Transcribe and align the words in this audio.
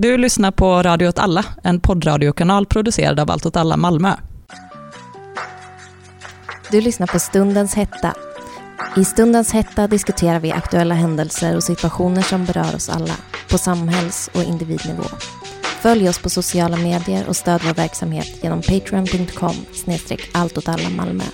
Du 0.00 0.16
lyssnar 0.16 0.50
på 0.50 0.82
Radio 0.82 1.08
åt 1.08 1.18
alla, 1.18 1.44
en 1.62 1.80
poddradiokanal 1.80 2.66
producerad 2.66 3.20
av 3.20 3.30
Allt 3.30 3.46
åt 3.46 3.56
alla 3.56 3.76
Malmö. 3.76 4.12
Du 6.70 6.80
lyssnar 6.80 7.06
på 7.06 7.18
Stundens 7.18 7.74
hetta. 7.74 8.14
I 8.96 9.04
Stundens 9.04 9.52
hetta 9.52 9.86
diskuterar 9.86 10.40
vi 10.40 10.52
aktuella 10.52 10.94
händelser 10.94 11.56
och 11.56 11.62
situationer 11.62 12.22
som 12.22 12.44
berör 12.44 12.74
oss 12.74 12.88
alla, 12.88 13.14
på 13.50 13.58
samhälls 13.58 14.30
och 14.34 14.42
individnivå. 14.42 15.04
Följ 15.62 16.08
oss 16.08 16.22
på 16.22 16.30
sociala 16.30 16.76
medier 16.76 17.28
och 17.28 17.36
stöd 17.36 17.60
vår 17.64 17.74
verksamhet 17.74 18.38
genom 18.42 18.62
patreon.com 18.62 19.54
snedstreck 19.72 20.20
Malmö. 20.96 21.24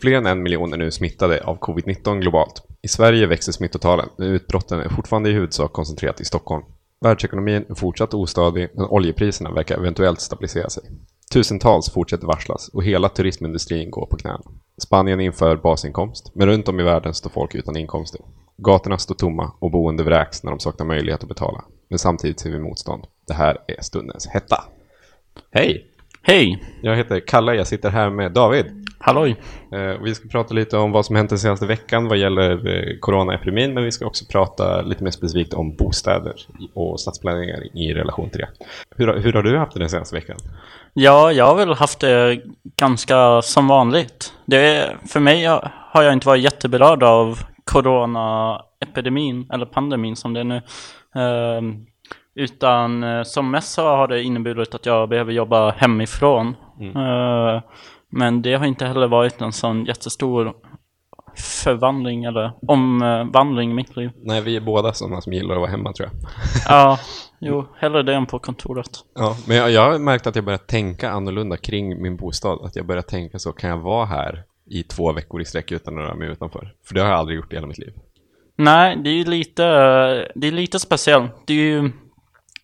Fler 0.00 0.12
än 0.12 0.26
en 0.26 0.42
miljon 0.42 0.72
är 0.72 0.76
nu 0.76 0.90
smittade 0.90 1.44
av 1.44 1.58
covid-19 1.58 2.20
globalt. 2.20 2.62
I 2.82 2.88
Sverige 2.88 3.26
växer 3.26 3.52
smittotalen, 3.52 4.08
men 4.16 4.28
utbrotten 4.28 4.80
är 4.80 4.88
fortfarande 4.88 5.30
i 5.30 5.32
huvudsak 5.32 5.72
koncentrerat 5.72 6.20
i 6.20 6.24
Stockholm. 6.24 6.64
Världsekonomin 7.02 7.64
är 7.68 7.74
fortsatt 7.74 8.14
ostadig, 8.14 8.68
men 8.74 8.86
oljepriserna 8.86 9.50
verkar 9.50 9.78
eventuellt 9.78 10.20
stabilisera 10.20 10.70
sig. 10.70 10.82
Tusentals 11.32 11.90
fortsätter 11.90 12.26
varslas 12.26 12.68
och 12.68 12.84
hela 12.84 13.08
turismindustrin 13.08 13.90
går 13.90 14.06
på 14.06 14.16
knäna. 14.16 14.40
Spanien 14.82 15.20
inför 15.20 15.56
basinkomst, 15.56 16.30
men 16.34 16.46
runt 16.48 16.68
om 16.68 16.80
i 16.80 16.82
världen 16.82 17.14
står 17.14 17.30
folk 17.30 17.54
utan 17.54 17.76
inkomster. 17.76 18.20
Gatorna 18.56 18.98
står 18.98 19.14
tomma 19.14 19.52
och 19.58 19.70
boende 19.70 20.02
vräks 20.02 20.42
när 20.42 20.50
de 20.50 20.60
saknar 20.60 20.86
möjlighet 20.86 21.22
att 21.22 21.28
betala. 21.28 21.64
Men 21.90 21.98
samtidigt 21.98 22.40
ser 22.40 22.50
vi 22.50 22.58
motstånd. 22.58 23.04
Det 23.26 23.34
här 23.34 23.58
är 23.66 23.82
stundens 23.82 24.26
hetta. 24.26 24.64
Hej! 25.50 25.86
Hej! 26.22 26.64
Jag 26.82 26.96
heter 26.96 27.20
Kalle, 27.26 27.54
jag 27.54 27.66
sitter 27.66 27.90
här 27.90 28.10
med 28.10 28.32
David. 28.32 28.81
Halloj! 29.04 29.36
Eh, 29.72 30.02
vi 30.02 30.14
ska 30.14 30.28
prata 30.28 30.54
lite 30.54 30.76
om 30.76 30.92
vad 30.92 31.06
som 31.06 31.16
hänt 31.16 31.30
den 31.30 31.38
senaste 31.38 31.66
veckan 31.66 32.08
vad 32.08 32.18
gäller 32.18 32.50
eh, 32.50 32.98
coronaepidemin, 33.00 33.74
men 33.74 33.84
vi 33.84 33.92
ska 33.92 34.06
också 34.06 34.24
prata 34.32 34.82
lite 34.82 35.04
mer 35.04 35.10
specifikt 35.10 35.54
om 35.54 35.76
bostäder 35.76 36.34
och 36.74 37.00
stadsplanering 37.00 37.70
i 37.74 37.94
relation 37.94 38.30
till 38.30 38.40
det. 38.40 38.48
Hur, 38.96 39.18
hur 39.18 39.32
har 39.32 39.42
du 39.42 39.58
haft 39.58 39.72
det 39.72 39.80
den 39.80 39.88
senaste 39.88 40.16
veckan? 40.16 40.36
Ja, 40.92 41.32
jag 41.32 41.46
har 41.46 41.54
väl 41.54 41.74
haft 41.74 42.00
det 42.00 42.40
ganska 42.76 43.42
som 43.42 43.68
vanligt. 43.68 44.32
Det, 44.44 44.96
för 45.08 45.20
mig 45.20 45.44
har 45.92 46.02
jag 46.02 46.12
inte 46.12 46.26
varit 46.26 46.42
jätteberörd 46.42 47.02
av 47.02 47.38
coronaepidemin, 47.64 49.48
eller 49.52 49.66
pandemin 49.66 50.16
som 50.16 50.32
det 50.32 50.40
är 50.40 50.44
nu. 50.44 50.56
Eh, 51.16 51.62
utan 52.34 53.02
eh, 53.02 53.22
som 53.22 53.50
mest 53.50 53.72
så 53.72 53.82
har 53.82 54.08
det 54.08 54.22
inneburit 54.22 54.74
att 54.74 54.86
jag 54.86 55.08
behöver 55.08 55.32
jobba 55.32 55.70
hemifrån. 55.70 56.56
Mm. 56.80 56.96
Men 58.12 58.42
det 58.42 58.54
har 58.54 58.66
inte 58.66 58.86
heller 58.86 59.08
varit 59.08 59.40
en 59.40 59.52
sån 59.52 59.84
jättestor 59.84 60.52
förvandling 61.36 62.24
eller 62.24 62.52
omvandling 62.68 63.70
i 63.70 63.74
mitt 63.74 63.96
liv. 63.96 64.10
Nej, 64.22 64.40
vi 64.40 64.56
är 64.56 64.60
båda 64.60 64.92
sådana 64.92 65.20
som 65.20 65.32
gillar 65.32 65.54
att 65.54 65.60
vara 65.60 65.70
hemma 65.70 65.92
tror 65.92 66.08
jag. 66.08 66.30
ja, 66.68 66.98
jo, 67.40 67.66
hellre 67.76 68.02
det 68.02 68.14
än 68.14 68.26
på 68.26 68.38
kontoret. 68.38 68.90
Ja, 69.14 69.36
men 69.46 69.56
jag, 69.56 69.70
jag 69.70 69.92
har 69.92 69.98
märkt 69.98 70.26
att 70.26 70.36
jag 70.36 70.44
börjar 70.44 70.58
tänka 70.58 71.10
annorlunda 71.10 71.56
kring 71.56 72.02
min 72.02 72.16
bostad. 72.16 72.58
Att 72.64 72.76
jag 72.76 72.86
börjar 72.86 73.02
tänka 73.02 73.38
så, 73.38 73.52
kan 73.52 73.70
jag 73.70 73.78
vara 73.78 74.06
här 74.06 74.42
i 74.70 74.82
två 74.82 75.12
veckor 75.12 75.40
i 75.40 75.44
sträck 75.44 75.72
utan 75.72 75.98
att 75.98 76.04
röra 76.04 76.14
mig 76.14 76.28
utanför? 76.28 76.74
För 76.84 76.94
det 76.94 77.00
har 77.00 77.08
jag 77.08 77.18
aldrig 77.18 77.36
gjort 77.36 77.52
i 77.52 77.56
hela 77.56 77.66
mitt 77.66 77.78
liv. 77.78 77.92
Nej, 78.56 78.96
det 79.04 79.10
är 79.10 79.14
ju 79.14 79.24
lite, 79.24 79.62
det 80.34 80.46
är 80.46 80.52
lite 80.52 80.78
speciellt. 80.78 81.32
Det 81.46 81.52
är 81.52 81.56
ju, 81.56 81.90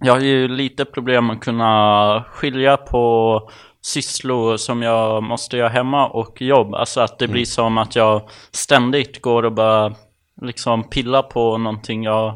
jag 0.00 0.12
har 0.12 0.20
ju 0.20 0.48
lite 0.48 0.84
problem 0.84 1.30
att 1.30 1.40
kunna 1.40 2.24
skilja 2.30 2.76
på 2.76 3.40
sysslor 3.82 4.56
som 4.56 4.82
jag 4.82 5.22
måste 5.22 5.56
göra 5.56 5.68
hemma 5.68 6.08
och 6.08 6.42
jobb. 6.42 6.74
Alltså 6.74 7.00
att 7.00 7.18
det 7.18 7.24
mm. 7.24 7.32
blir 7.32 7.44
som 7.44 7.78
att 7.78 7.96
jag 7.96 8.28
ständigt 8.50 9.22
går 9.22 9.42
och 9.42 9.52
bara 9.52 9.94
liksom 10.42 10.90
pilla 10.90 11.22
på 11.22 11.58
någonting 11.58 12.04
jag 12.04 12.34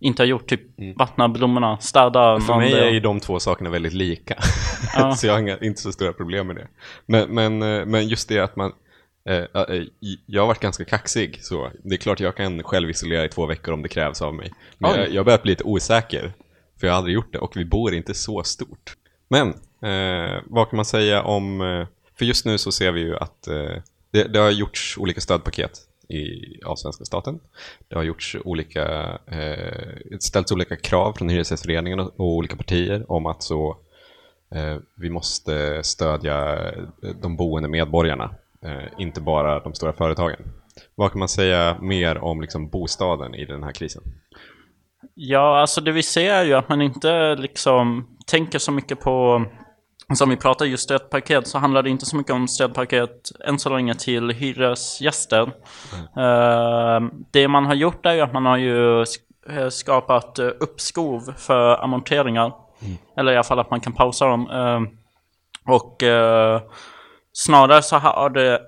inte 0.00 0.22
har 0.22 0.26
gjort. 0.26 0.48
Typ 0.48 0.78
mm. 0.78 0.96
vattna 0.96 1.28
blommorna, 1.28 1.78
städa. 1.78 2.40
För 2.40 2.56
mig 2.56 2.72
är 2.72 2.90
ju 2.90 3.00
de 3.00 3.20
två 3.20 3.40
sakerna 3.40 3.70
väldigt 3.70 3.92
lika. 3.92 4.36
Ja. 4.94 5.14
så 5.16 5.26
jag 5.26 5.32
har 5.32 5.64
inte 5.64 5.80
så 5.80 5.92
stora 5.92 6.12
problem 6.12 6.46
med 6.46 6.56
det. 6.56 6.68
Men, 7.06 7.34
men, 7.34 7.62
eh, 7.62 7.86
men 7.86 8.08
just 8.08 8.28
det 8.28 8.38
att 8.38 8.56
man 8.56 8.72
eh, 9.28 9.36
eh, 9.36 9.82
jag 10.26 10.42
har 10.42 10.46
varit 10.46 10.60
ganska 10.60 10.84
kaxig 10.84 11.38
så 11.42 11.70
det 11.84 11.94
är 11.94 11.98
klart 11.98 12.20
jag 12.20 12.36
kan 12.36 12.62
själv 12.62 12.90
isolera 12.90 13.24
i 13.24 13.28
två 13.28 13.46
veckor 13.46 13.74
om 13.74 13.82
det 13.82 13.88
krävs 13.88 14.22
av 14.22 14.34
mig. 14.34 14.52
Men 14.78 14.90
jag, 14.90 15.10
jag 15.10 15.24
börjar 15.24 15.38
bli 15.38 15.52
lite 15.52 15.64
osäker. 15.64 16.32
För 16.80 16.86
jag 16.86 16.94
har 16.94 16.98
aldrig 16.98 17.14
gjort 17.14 17.32
det 17.32 17.38
och 17.38 17.56
vi 17.56 17.64
bor 17.64 17.94
inte 17.94 18.14
så 18.14 18.42
stort. 18.42 18.96
Men 19.28 19.54
Eh, 19.82 20.42
vad 20.46 20.70
kan 20.70 20.76
man 20.76 20.84
säga 20.84 21.22
om, 21.22 21.60
eh, 21.60 21.86
för 22.18 22.24
just 22.24 22.46
nu 22.46 22.58
så 22.58 22.72
ser 22.72 22.92
vi 22.92 23.00
ju 23.00 23.16
att 23.16 23.46
eh, 23.48 23.82
det, 24.10 24.24
det, 24.32 24.38
har 24.38 24.50
gjorts 24.50 24.98
olika 24.98 25.20
stödpaket 25.20 25.78
i, 26.08 26.62
av 26.64 26.76
svenska 26.76 27.04
staten. 27.04 27.40
Det 27.88 27.96
har 27.96 28.02
gjorts 28.02 28.36
olika, 28.44 29.18
eh, 29.26 30.18
ställts 30.20 30.52
olika 30.52 30.76
krav 30.76 31.12
från 31.12 31.28
Hyresgästföreningen 31.28 32.00
och, 32.00 32.20
och 32.20 32.26
olika 32.26 32.56
partier 32.56 33.12
om 33.12 33.26
att 33.26 33.42
så 33.42 33.76
eh, 34.54 34.76
vi 34.96 35.10
måste 35.10 35.82
stödja 35.84 36.68
eh, 36.68 36.82
de 37.22 37.36
boende 37.36 37.68
medborgarna, 37.68 38.34
eh, 38.64 39.00
inte 39.00 39.20
bara 39.20 39.60
de 39.60 39.74
stora 39.74 39.92
företagen. 39.92 40.38
Vad 40.94 41.10
kan 41.12 41.18
man 41.18 41.28
säga 41.28 41.76
mer 41.80 42.18
om 42.18 42.40
liksom, 42.40 42.68
bostaden 42.68 43.34
i 43.34 43.44
den 43.44 43.62
här 43.62 43.72
krisen? 43.72 44.02
Ja, 45.14 45.60
alltså 45.60 45.80
det 45.80 45.92
vi 45.92 46.02
ser 46.02 46.34
är 46.34 46.44
ju 46.44 46.54
att 46.54 46.68
man 46.68 46.82
inte 46.82 47.34
liksom 47.34 48.08
tänker 48.26 48.58
så 48.58 48.72
mycket 48.72 49.00
på 49.00 49.44
som 50.14 50.28
vi 50.28 50.36
pratar 50.36 50.64
just 50.64 50.82
stödpaket 50.82 51.46
så 51.46 51.58
handlar 51.58 51.82
det 51.82 51.90
inte 51.90 52.06
så 52.06 52.16
mycket 52.16 52.32
om 52.32 52.48
stödpaket 52.48 53.30
än 53.44 53.58
så 53.58 53.68
länge 53.68 53.94
till 53.94 54.30
hyresgäster. 54.30 55.52
Mm. 56.16 56.24
Uh, 56.24 57.10
det 57.30 57.48
man 57.48 57.66
har 57.66 57.74
gjort 57.74 58.06
är 58.06 58.22
att 58.22 58.32
man 58.32 58.46
har 58.46 58.56
ju 58.56 59.00
eh, 59.00 59.68
skapat 59.70 60.38
uh, 60.38 60.50
uppskov 60.60 61.34
för 61.36 61.84
amorteringar. 61.84 62.52
Mm. 62.82 62.96
Eller 63.16 63.32
i 63.32 63.34
alla 63.36 63.44
fall 63.44 63.58
att 63.58 63.70
man 63.70 63.80
kan 63.80 63.92
pausa 63.92 64.26
dem. 64.26 64.48
Och 65.68 66.02
snarare 67.32 67.82
så 67.82 67.96
har 67.96 68.30
det 68.30 68.60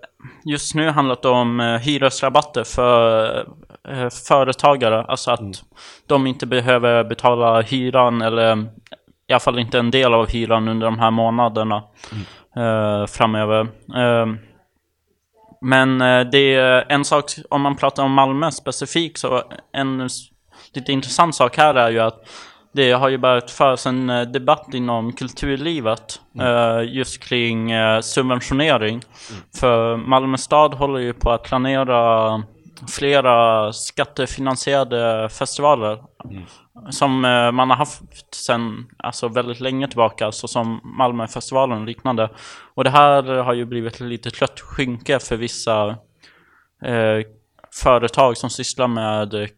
just 0.44 0.75
nu 0.75 0.91
handlat 0.91 1.25
om 1.25 1.78
hyresrabatter 1.82 2.65
för 2.65 3.47
företagare. 4.28 5.04
Alltså 5.04 5.31
att 5.31 5.41
mm. 5.41 5.53
de 6.06 6.27
inte 6.27 6.47
behöver 6.47 7.04
betala 7.04 7.60
hyran 7.60 8.22
eller 8.22 8.69
i 9.28 9.33
alla 9.33 9.41
fall 9.41 9.59
inte 9.59 9.78
en 9.78 9.91
del 9.91 10.15
av 10.15 10.28
hyran 10.28 10.69
under 10.69 10.87
de 10.87 10.99
här 10.99 11.11
månaderna 11.11 11.84
mm. 12.12 12.22
eh, 12.56 13.06
framöver. 13.06 13.61
Eh, 13.97 14.27
men 15.61 16.00
eh, 16.00 16.21
det 16.21 16.55
är 16.55 16.84
en 16.89 17.05
sak, 17.05 17.25
om 17.50 17.62
man 17.62 17.77
pratar 17.77 18.03
om 18.05 18.12
Malmö 18.12 18.50
specifikt, 18.50 19.19
så 19.19 19.43
en 19.72 20.09
lite 20.75 20.93
intressant 20.93 21.34
sak 21.34 21.56
här 21.56 21.75
är 21.75 21.91
ju 21.91 21.99
att 21.99 22.28
det 22.72 22.93
har 22.93 23.09
ju 23.09 23.19
börjat 23.19 23.50
föras 23.50 23.87
en 23.87 24.11
eh, 24.11 24.22
debatt 24.22 24.75
inom 24.75 25.12
kulturlivet 25.12 26.21
mm. 26.34 26.47
uh, 26.47 26.95
just 26.95 27.22
kring 27.22 27.71
subventionering. 28.03 29.03
Mm. 29.31 29.43
För 29.60 29.97
Malmö 29.97 30.37
stad 30.37 30.75
håller 30.75 31.00
ju 31.00 31.12
på 31.12 31.31
att 31.31 31.43
planera 31.43 32.43
flera 32.89 33.72
skattefinansierade 33.72 35.28
festivaler. 35.28 35.99
Mm. 36.25 36.43
Som 36.91 37.25
eh, 37.25 37.53
man 37.53 37.71
har 37.71 37.77
haft 37.77 38.34
sedan 38.34 38.87
alltså 38.99 39.28
väldigt 39.28 39.61
länge 39.61 39.89
tillbaka, 39.89 40.27
alltså 40.27 40.49
som 40.49 40.81
Malmöfestivalen 40.84 41.81
och 41.81 41.87
liknande. 41.87 42.31
Och 42.75 42.84
det 42.84 42.91
här 42.91 43.22
har 43.22 43.55
ju 43.55 43.65
blivit 43.65 44.00
lite 44.00 44.31
trött 44.31 44.61
skynke 44.61 45.19
för 45.19 45.37
vissa 45.37 45.89
eh, 46.84 47.27
företag 47.83 48.37
som 48.37 48.50
sysslar 48.50 48.89
med 48.89 49.50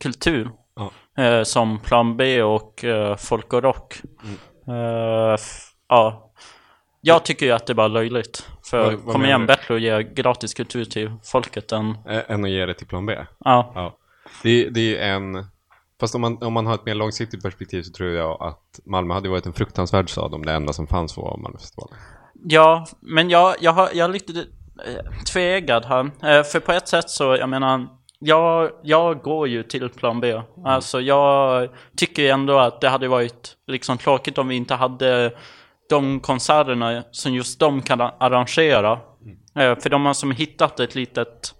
kultur. 0.00 0.50
Ja. 0.76 0.90
Eh, 1.22 1.42
som 1.42 1.78
Plan 1.78 2.16
B 2.16 2.42
och 2.42 2.84
eh, 2.84 3.16
Folk 3.16 3.52
och 3.52 3.62
Rock. 3.62 3.94
Mm. 4.24 4.36
Eh, 4.68 5.38
ja. 5.88 6.32
Jag 7.00 7.24
tycker 7.24 7.46
ju 7.46 7.52
att 7.52 7.66
det 7.66 7.72
är 7.72 7.74
bara 7.74 7.88
löjligt. 7.88 8.48
För 8.70 8.84
vad, 8.84 8.94
vad 8.94 9.12
kom 9.14 9.24
igen, 9.24 9.46
bättre 9.46 9.74
att 9.74 9.80
ge 9.80 10.02
gratis 10.02 10.54
kultur 10.54 10.84
till 10.84 11.12
folket 11.24 11.72
än... 11.72 11.98
Än 12.06 12.44
att 12.44 12.50
ge 12.50 12.66
det 12.66 12.74
till 12.74 12.86
Plan 12.86 13.06
B? 13.06 13.16
Ja. 13.44 13.72
ja. 13.74 13.96
Det, 14.42 14.70
det 14.70 14.98
är 14.98 15.14
en 15.14 15.46
Fast 16.04 16.14
om 16.14 16.20
man, 16.20 16.42
om 16.42 16.52
man 16.52 16.66
har 16.66 16.74
ett 16.74 16.86
mer 16.86 16.94
långsiktigt 16.94 17.42
perspektiv 17.42 17.82
så 17.82 17.92
tror 17.92 18.10
jag 18.10 18.42
att 18.42 18.80
Malmö 18.84 19.14
hade 19.14 19.28
varit 19.28 19.46
en 19.46 19.52
fruktansvärd 19.52 20.10
stad 20.10 20.34
om 20.34 20.44
det 20.44 20.52
enda 20.52 20.72
som 20.72 20.86
fanns 20.86 21.16
var 21.16 21.36
Malmöfestivalen. 21.36 21.98
Ja, 22.44 22.86
men 23.00 23.30
jag, 23.30 23.54
jag, 23.60 23.72
har, 23.72 23.90
jag 23.92 24.04
är 24.08 24.12
lite 24.12 24.32
eh, 24.86 25.24
tveeggad 25.32 25.84
här. 25.84 26.04
Eh, 26.04 26.42
för 26.42 26.60
på 26.60 26.72
ett 26.72 26.88
sätt 26.88 27.10
så, 27.10 27.36
jag 27.36 27.48
menar, 27.48 27.86
jag, 28.18 28.70
jag 28.82 29.22
går 29.22 29.48
ju 29.48 29.62
till 29.62 29.88
plan 29.88 30.20
B. 30.20 30.30
Mm. 30.30 30.44
Alltså 30.64 31.00
jag 31.00 31.68
tycker 31.96 32.32
ändå 32.32 32.58
att 32.58 32.80
det 32.80 32.88
hade 32.88 33.08
varit 33.08 33.56
liksom 33.66 33.98
tråkigt 33.98 34.38
om 34.38 34.48
vi 34.48 34.54
inte 34.54 34.74
hade 34.74 35.32
de 35.90 36.20
konserterna 36.20 37.02
som 37.10 37.34
just 37.34 37.60
de 37.60 37.82
kan 37.82 38.00
arrangera. 38.00 39.00
Mm. 39.22 39.72
Eh, 39.72 39.80
för 39.80 39.90
de 39.90 40.06
har 40.06 40.14
som 40.14 40.30
hittat 40.30 40.80
ett 40.80 40.94
litet 40.94 41.54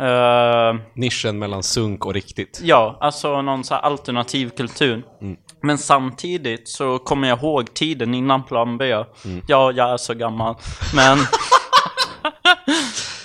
Uh, 0.00 0.80
Nischen 0.94 1.38
mellan 1.38 1.62
sunk 1.62 2.06
och 2.06 2.14
riktigt. 2.14 2.60
Ja, 2.62 2.98
alltså 3.00 3.42
någon 3.42 3.64
så 3.64 3.74
alternativ 3.74 4.50
kultur. 4.50 5.02
Mm. 5.20 5.36
Men 5.62 5.78
samtidigt 5.78 6.68
så 6.68 6.98
kommer 6.98 7.28
jag 7.28 7.38
ihåg 7.38 7.74
tiden 7.74 8.14
innan 8.14 8.44
plan 8.44 8.78
B. 8.78 8.92
Mm. 8.92 9.42
Ja, 9.48 9.72
jag 9.72 9.90
är 9.90 9.96
så 9.96 10.14
gammal. 10.14 10.54
Men, 10.94 11.18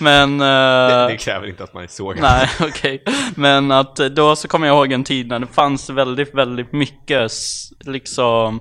Men... 0.00 0.38
det, 0.38 1.06
det, 1.08 1.16
kräver 1.16 1.48
inte 1.48 1.64
att 1.64 1.74
man 1.74 1.82
är 1.82 1.86
så 1.86 2.08
gammal. 2.08 2.30
Nej, 2.30 2.48
okej. 2.68 3.02
Okay. 3.02 3.14
Men 3.34 3.70
att 3.70 3.96
då 3.96 4.36
så 4.36 4.48
kommer 4.48 4.66
jag 4.66 4.76
ihåg 4.76 4.92
en 4.92 5.04
tid 5.04 5.28
när 5.28 5.38
det 5.38 5.46
fanns 5.46 5.90
väldigt, 5.90 6.34
väldigt 6.34 6.72
mycket 6.72 7.32
liksom 7.80 8.60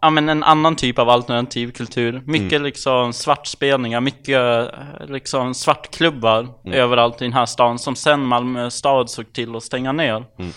ja, 0.00 0.10
men 0.10 0.28
en 0.28 0.42
annan 0.42 0.76
typ 0.76 0.98
av 0.98 1.08
alternativ 1.08 1.72
kultur. 1.72 2.22
Mycket 2.26 2.52
mm. 2.52 2.62
liksom 2.62 3.12
svartspelningar, 3.12 4.00
mycket 4.00 4.70
liksom 5.08 5.54
svartklubbar 5.54 6.48
mm. 6.64 6.78
överallt 6.78 7.22
i 7.22 7.24
den 7.24 7.32
här 7.32 7.46
stan 7.46 7.78
som 7.78 7.96
sen 7.96 8.26
Malmö 8.26 8.70
stad 8.70 9.10
såg 9.10 9.32
till 9.32 9.56
att 9.56 9.62
stänga 9.62 9.92
ner. 9.92 10.24
Mm. 10.38 10.52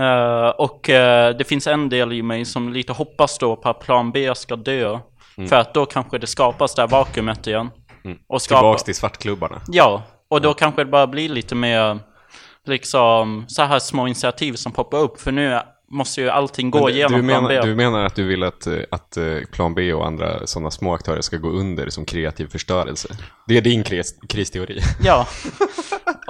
Uh, 0.00 0.48
och 0.48 0.88
uh, 0.88 1.36
det 1.38 1.48
finns 1.48 1.66
en 1.66 1.88
del 1.88 2.12
i 2.12 2.22
mig 2.22 2.44
som 2.44 2.72
lite 2.72 2.92
hoppas 2.92 3.38
då 3.38 3.56
på 3.56 3.68
att 3.68 3.80
plan 3.80 4.12
B 4.12 4.34
ska 4.34 4.56
dö. 4.56 4.98
Mm. 5.36 5.48
För 5.48 5.56
att 5.56 5.74
då 5.74 5.86
kanske 5.86 6.18
det 6.18 6.26
skapas 6.26 6.74
det 6.74 6.82
här 6.82 6.88
vakuumet 6.88 7.46
igen. 7.46 7.70
Mm. 8.04 8.18
Och 8.28 8.42
skapa... 8.42 8.60
Tillbaks 8.60 8.82
till 8.82 8.94
svartklubbarna. 8.94 9.60
Ja, 9.68 10.02
och 10.30 10.40
då 10.40 10.54
kanske 10.54 10.84
det 10.84 10.90
bara 10.90 11.06
blir 11.06 11.28
lite 11.28 11.54
mer 11.54 11.98
liksom 12.66 13.44
så 13.48 13.62
här 13.62 13.78
små 13.78 14.06
initiativ 14.06 14.52
som 14.52 14.72
poppar 14.72 14.98
upp. 14.98 15.20
För 15.20 15.32
nu 15.32 15.60
måste 15.92 16.20
ju 16.20 16.28
allting 16.28 16.70
gå 16.70 16.86
du, 16.86 16.92
igenom 16.94 17.12
du 17.12 17.22
menar, 17.22 17.48
plan 17.48 17.62
B. 17.62 17.68
Du 17.68 17.74
menar 17.74 18.04
att 18.04 18.14
du 18.14 18.26
vill 18.26 18.42
att, 18.42 18.66
eh, 18.66 18.78
att 18.90 19.16
eh, 19.16 19.24
plan 19.52 19.74
B 19.74 19.92
och 19.92 20.06
andra 20.06 20.46
sådana 20.46 20.70
små 20.70 20.94
aktörer 20.94 21.20
ska 21.20 21.36
gå 21.36 21.48
under 21.48 21.90
som 21.90 22.04
kreativ 22.04 22.46
förstörelse? 22.46 23.08
Det 23.46 23.56
är 23.56 23.60
din 23.60 23.84
kris, 23.84 24.14
kristeori? 24.28 24.80
Ja. 25.02 25.26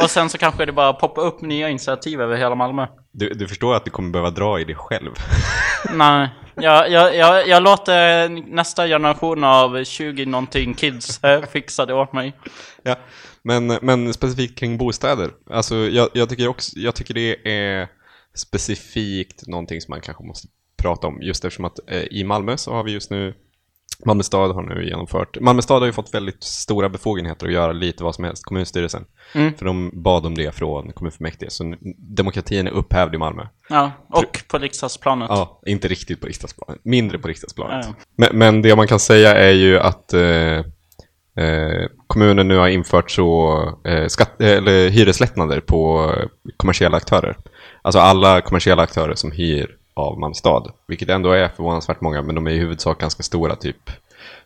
Och 0.02 0.10
sen 0.10 0.28
så 0.30 0.38
kanske 0.38 0.66
det 0.66 0.72
bara 0.72 0.92
poppar 0.92 1.22
upp 1.22 1.40
nya 1.40 1.68
initiativ 1.68 2.20
över 2.20 2.36
hela 2.36 2.54
Malmö. 2.54 2.86
Du, 3.12 3.28
du 3.28 3.48
förstår 3.48 3.74
att 3.74 3.84
du 3.84 3.90
kommer 3.90 4.10
behöva 4.10 4.30
dra 4.30 4.60
i 4.60 4.64
det 4.64 4.74
själv? 4.74 5.10
Nej, 5.92 6.28
jag, 6.54 6.90
jag, 6.90 7.16
jag, 7.16 7.48
jag 7.48 7.62
låter 7.62 8.28
nästa 8.54 8.86
generation 8.86 9.44
av 9.44 9.84
20 9.84 10.26
någonting 10.26 10.74
kids 10.74 11.24
eh, 11.24 11.42
fixa 11.52 11.86
det 11.86 11.94
åt 11.94 12.12
mig. 12.12 12.36
Ja, 12.82 12.96
men, 13.42 13.66
men 13.66 14.14
specifikt 14.14 14.58
kring 14.58 14.78
bostäder. 14.78 15.30
Alltså 15.50 15.74
jag, 15.76 16.08
jag, 16.12 16.28
tycker 16.28 16.48
också, 16.48 16.78
jag 16.78 16.94
tycker 16.94 17.14
det 17.14 17.48
är 17.48 17.88
specifikt 18.34 19.46
någonting 19.46 19.80
som 19.80 19.92
man 19.92 20.00
kanske 20.00 20.24
måste 20.24 20.48
prata 20.76 21.06
om. 21.06 21.22
Just 21.22 21.44
eftersom 21.44 21.64
att 21.64 21.78
eh, 21.86 22.02
i 22.02 22.24
Malmö 22.24 22.56
så 22.56 22.72
har 22.72 22.84
vi 22.84 22.92
just 22.92 23.10
nu 23.10 23.34
Malmö 24.04 24.22
stad 24.22 24.54
har 24.54 24.62
nu 24.62 24.84
genomfört, 24.88 25.40
Malmö 25.40 25.62
stad 25.62 25.82
har 25.82 25.86
ju 25.86 25.92
fått 25.92 26.14
väldigt 26.14 26.44
stora 26.44 26.88
befogenheter 26.88 27.46
att 27.46 27.52
göra 27.52 27.72
lite 27.72 28.04
vad 28.04 28.14
som 28.14 28.24
helst, 28.24 28.44
kommunstyrelsen. 28.44 29.04
Mm. 29.34 29.54
För 29.54 29.64
de 29.64 29.90
bad 30.02 30.26
om 30.26 30.34
det 30.34 30.54
från 30.54 30.92
kommunfullmäktige, 30.92 31.50
så 31.50 31.74
demokratin 31.98 32.66
är 32.66 32.70
upphävd 32.70 33.14
i 33.14 33.18
Malmö. 33.18 33.46
Ja, 33.68 33.92
och 34.08 34.44
på 34.48 34.58
riksdagsplanet. 34.58 35.28
Ja, 35.30 35.60
inte 35.66 35.88
riktigt 35.88 36.20
på 36.20 36.26
riksdagsplanet, 36.26 36.80
mindre 36.84 37.18
på 37.18 37.28
riksdagsplanet. 37.28 37.86
Ja, 37.86 37.94
ja. 37.98 38.04
Men, 38.16 38.38
men, 38.38 38.62
det 38.62 38.76
man 38.76 38.86
kan 38.86 39.00
säga 39.00 39.34
är 39.34 39.52
ju 39.52 39.78
att 39.78 40.12
eh, 40.12 40.58
eh, 41.44 41.88
kommunen 42.06 42.48
nu 42.48 42.56
har 42.56 42.68
infört 42.68 43.10
så 43.10 43.58
eh, 43.84 44.06
skatt, 44.06 44.40
eller 44.40 44.88
hyreslättnader 44.88 45.60
på 45.60 46.12
kommersiella 46.56 46.96
aktörer. 46.96 47.36
Alltså 47.82 47.98
alla 47.98 48.40
kommersiella 48.40 48.82
aktörer 48.82 49.14
som 49.14 49.32
hyr 49.32 49.76
av 49.94 50.18
Malmö 50.18 50.34
stad. 50.34 50.72
Vilket 50.88 51.08
ändå 51.08 51.32
är 51.32 51.48
förvånansvärt 51.48 52.00
många, 52.00 52.22
men 52.22 52.34
de 52.34 52.46
är 52.46 52.50
i 52.50 52.58
huvudsak 52.58 53.00
ganska 53.00 53.22
stora, 53.22 53.56
typ 53.56 53.90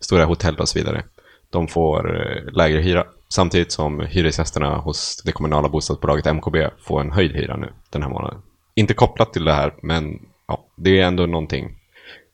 stora 0.00 0.25
hotell 0.25 0.56
och 0.56 0.69
så 0.69 0.79
vidare. 0.79 1.05
De 1.50 1.69
får 1.69 2.21
eh, 2.21 2.53
lägre 2.53 2.81
hyra. 2.81 3.05
Samtidigt 3.29 3.73
som 3.73 4.00
hyresgästerna 4.00 4.77
hos 4.77 5.23
det 5.25 5.33
kommunala 5.33 5.69
bostadsbolaget 5.69 6.27
MKB 6.27 6.56
får 6.79 7.00
en 7.00 7.12
höjd 7.12 7.33
hyra 7.33 7.56
nu 7.56 7.73
den 7.91 8.03
här 8.03 8.11
månaden. 8.11 8.38
Inte 8.75 8.94
kopplat 8.94 9.33
till 9.33 9.44
det 9.44 9.53
här, 9.53 9.75
men 9.83 10.19
ja, 10.49 10.67
det 10.77 11.00
är 11.00 11.06
ändå 11.06 11.27
någonting 11.27 11.79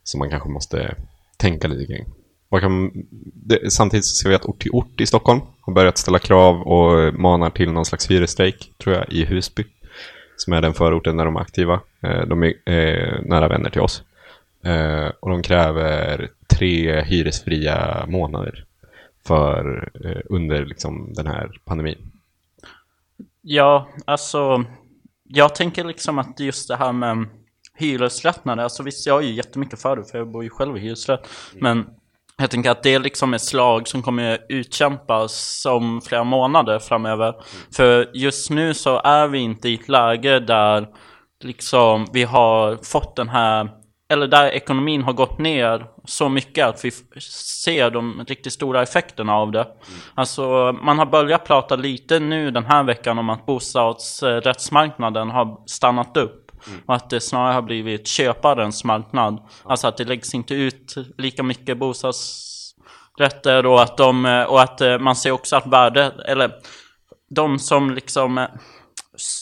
som 0.05 0.19
man 0.19 0.31
kanske 0.31 0.49
måste 0.49 0.95
tänka 1.37 1.69
lite 1.69 1.93
kring. 1.93 2.07
Kan, 2.61 2.91
det, 3.35 3.73
samtidigt 3.73 4.07
så 4.07 4.15
ser 4.15 4.29
vi 4.29 4.35
att 4.35 4.45
ort 4.45 4.63
till 4.63 4.71
ort 4.71 5.01
i 5.01 5.07
Stockholm 5.07 5.41
har 5.61 5.73
börjat 5.73 5.99
ställa 5.99 6.19
krav 6.19 6.63
och 6.63 7.15
manar 7.15 7.51
till 7.51 7.73
någon 7.73 7.85
slags 7.85 8.11
hyresstrejk, 8.11 8.73
tror 8.79 8.97
jag, 8.97 9.13
i 9.13 9.25
Husby 9.25 9.65
som 10.43 10.53
är 10.53 10.61
den 10.61 10.75
förorten 10.75 11.17
där 11.17 11.25
de 11.25 11.37
är 11.37 11.41
aktiva. 11.41 11.81
Eh, 12.01 12.27
de 12.27 12.43
är 12.43 12.55
eh, 12.65 13.21
nära 13.23 13.49
vänner 13.49 13.71
till 13.71 13.81
oss. 13.81 14.03
Eh, 14.65 15.11
och 15.21 15.31
de 15.31 15.43
kräver 15.43 16.29
tre 16.47 17.03
hyresfria 17.03 18.07
månader 18.09 18.65
för 19.27 19.91
eh, 20.05 20.23
under 20.25 20.65
liksom 20.67 21.13
den 21.15 21.27
här 21.27 21.61
pandemin. 21.65 22.13
Ja, 23.43 23.89
alltså 24.05 24.65
jag 25.29 25.55
tänker 25.55 25.85
liksom 25.85 26.19
att 26.19 26.41
just 26.41 26.69
det 26.69 26.77
här 26.77 26.93
med 26.93 27.27
hyreslättnader, 27.75 28.63
alltså 28.63 28.83
visst 28.83 29.07
jag 29.07 29.23
är 29.23 29.27
ju 29.27 29.35
jättemycket 29.35 29.83
för 29.83 29.97
det 29.97 30.05
för 30.05 30.19
jag 30.19 30.29
bor 30.29 30.45
ju 30.45 30.51
själv 30.51 30.77
i 30.77 30.81
hyresrätt. 30.81 31.29
Men 31.55 31.87
jag 32.37 32.51
tänker 32.51 32.71
att 32.71 32.83
det 32.83 32.95
är 32.95 33.01
liksom 33.01 33.35
ett 33.35 33.43
slag 33.43 33.89
som 33.89 34.03
kommer 34.03 34.39
utkämpas 34.49 35.67
om 35.67 36.01
flera 36.01 36.25
månader 36.25 36.79
framöver. 36.79 37.29
Mm. 37.29 37.45
För 37.77 38.11
just 38.15 38.51
nu 38.51 38.75
så 38.75 39.01
är 39.05 39.29
vi 39.29 39.39
inte 39.39 39.69
i 39.69 39.75
ett 39.75 39.89
läge 39.89 40.41
där 40.41 40.89
liksom 41.45 42.07
vi 42.13 42.23
har 42.23 42.79
fått 42.85 43.17
den 43.17 43.29
här, 43.29 43.71
eller 44.09 44.27
där 44.27 44.47
ekonomin 44.47 45.03
har 45.03 45.13
gått 45.13 45.39
ner 45.39 45.87
så 46.05 46.29
mycket 46.29 46.67
att 46.67 46.85
vi 46.85 46.91
ser 47.61 47.91
de 47.91 48.25
riktigt 48.29 48.53
stora 48.53 48.83
effekterna 48.83 49.35
av 49.35 49.53
det. 49.53 49.63
Mm. 49.63 50.01
Alltså 50.15 50.73
man 50.83 50.99
har 50.99 51.07
börjat 51.07 51.45
prata 51.45 51.77
lite 51.77 52.19
nu 52.19 52.51
den 52.51 52.65
här 52.65 52.85
veckan 52.85 53.19
om 53.19 53.31
att 53.31 53.47
bostadsrättsmarknaden 53.47 55.31
har 55.31 55.63
stannat 55.67 56.17
upp. 56.17 56.42
Mm. 56.67 56.81
Och 56.87 56.95
att 56.95 57.11
det 57.11 57.21
snarare 57.21 57.53
har 57.53 57.63
blivit 57.63 58.07
köparens 58.07 58.85
marknad. 58.85 59.39
Alltså 59.65 59.87
att 59.87 59.97
det 59.97 60.05
läggs 60.05 60.35
inte 60.35 60.55
ut 60.55 60.95
lika 61.19 61.43
mycket 61.43 61.79
bostadsrätter 61.79 63.67
och 63.67 63.83
att, 63.83 63.97
de, 63.97 64.45
och 64.49 64.63
att 64.63 64.81
eh, 64.81 64.99
man 64.99 65.17
ser 65.17 65.31
också 65.31 65.57
att 65.57 65.67
värdet, 65.67 66.15
eller 66.19 66.53
de 67.31 67.59
som 67.59 67.91
liksom 67.91 68.39
eh, 68.39 68.49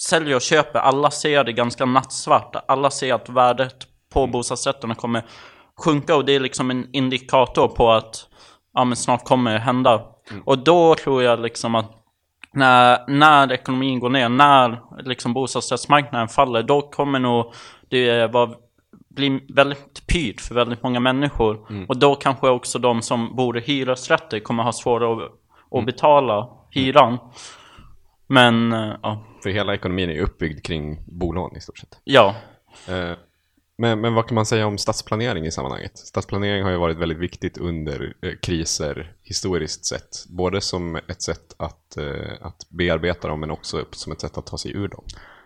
säljer 0.09 0.37
och 0.37 0.43
köper, 0.43 0.79
alla 0.79 1.11
ser 1.11 1.45
det 1.45 1.53
ganska 1.53 1.85
nattsvart. 1.85 2.57
Alla 2.69 2.91
ser 2.91 3.15
att 3.15 3.29
värdet 3.29 3.87
på 4.13 4.27
bostadsrätterna 4.27 4.95
kommer 4.95 5.25
sjunka 5.77 6.17
och 6.17 6.25
det 6.25 6.33
är 6.33 6.41
liksom 6.41 6.71
en 6.71 6.89
indikator 6.93 7.69
på 7.69 7.93
att 7.93 8.27
ja, 8.75 8.85
men 8.85 8.97
snart 8.97 9.25
kommer 9.25 9.53
det 9.53 9.59
hända. 9.59 10.03
Mm. 10.31 10.43
Och 10.47 10.59
då 10.59 10.95
tror 10.95 11.23
jag 11.23 11.41
liksom 11.41 11.75
att 11.75 12.00
när, 12.53 13.05
när 13.09 13.53
ekonomin 13.53 14.01
går 14.01 14.11
ner, 14.11 14.29
när 14.29 14.81
liksom 15.05 15.33
bostadsrättsmarknaden 15.33 16.29
faller, 16.29 16.63
då 16.63 16.81
kommer 16.81 17.19
nog 17.19 17.53
det 17.89 18.27
vara, 18.27 18.51
bli 19.09 19.41
väldigt 19.55 20.07
pyrt 20.07 20.41
för 20.41 20.55
väldigt 20.55 20.83
många 20.83 21.01
människor. 21.01 21.67
Mm. 21.71 21.87
Och 21.87 21.99
då 21.99 22.15
kanske 22.15 22.49
också 22.49 22.79
de 22.79 23.03
som 23.03 23.37
bor 23.37 23.59
i 23.59 23.61
hyresrätter 23.61 24.41
kommer 24.41 24.63
ha 24.63 24.73
svårare 24.73 25.13
att, 25.13 25.33
att 25.65 25.73
mm. 25.73 25.87
betala 25.87 26.49
hyran. 26.71 27.19
Men, 28.27 28.73
eh, 28.73 28.95
ja. 29.03 29.25
För 29.43 29.51
hela 29.51 29.75
ekonomin 29.75 30.11
är 30.11 30.21
uppbyggd 30.21 30.65
kring 30.65 30.99
bolån 31.07 31.57
i 31.57 31.61
stort 31.61 31.79
sett. 31.79 32.01
Ja. 32.05 32.35
Eh, 32.89 33.13
men, 33.81 34.01
men 34.01 34.15
vad 34.15 34.27
kan 34.27 34.35
man 34.35 34.47
säga 34.47 34.67
om 34.67 34.79
stadsplanering 34.79 35.47
i 35.47 35.51
sammanhanget? 35.51 35.99
Stadsplanering 35.99 36.63
har 36.63 36.71
ju 36.71 36.77
varit 36.77 36.97
väldigt 36.97 37.19
viktigt 37.19 37.59
under 37.59 38.15
eh, 38.23 38.33
kriser 38.43 39.13
historiskt 39.23 39.85
sett. 39.85 40.27
Både 40.29 40.61
som 40.61 40.97
ett 40.97 41.23
sätt 41.23 41.55
att, 41.59 41.97
eh, 41.97 42.33
att 42.41 42.69
bearbeta 42.69 43.29
dem 43.29 43.41
men 43.41 43.51
också 43.51 43.85
som 43.91 44.13
ett 44.13 44.21
sätt 44.21 44.39
att 44.39 44.47
ta 44.47 44.59
sig 44.59 44.73
ur 44.77 44.89
dem. 44.89 45.05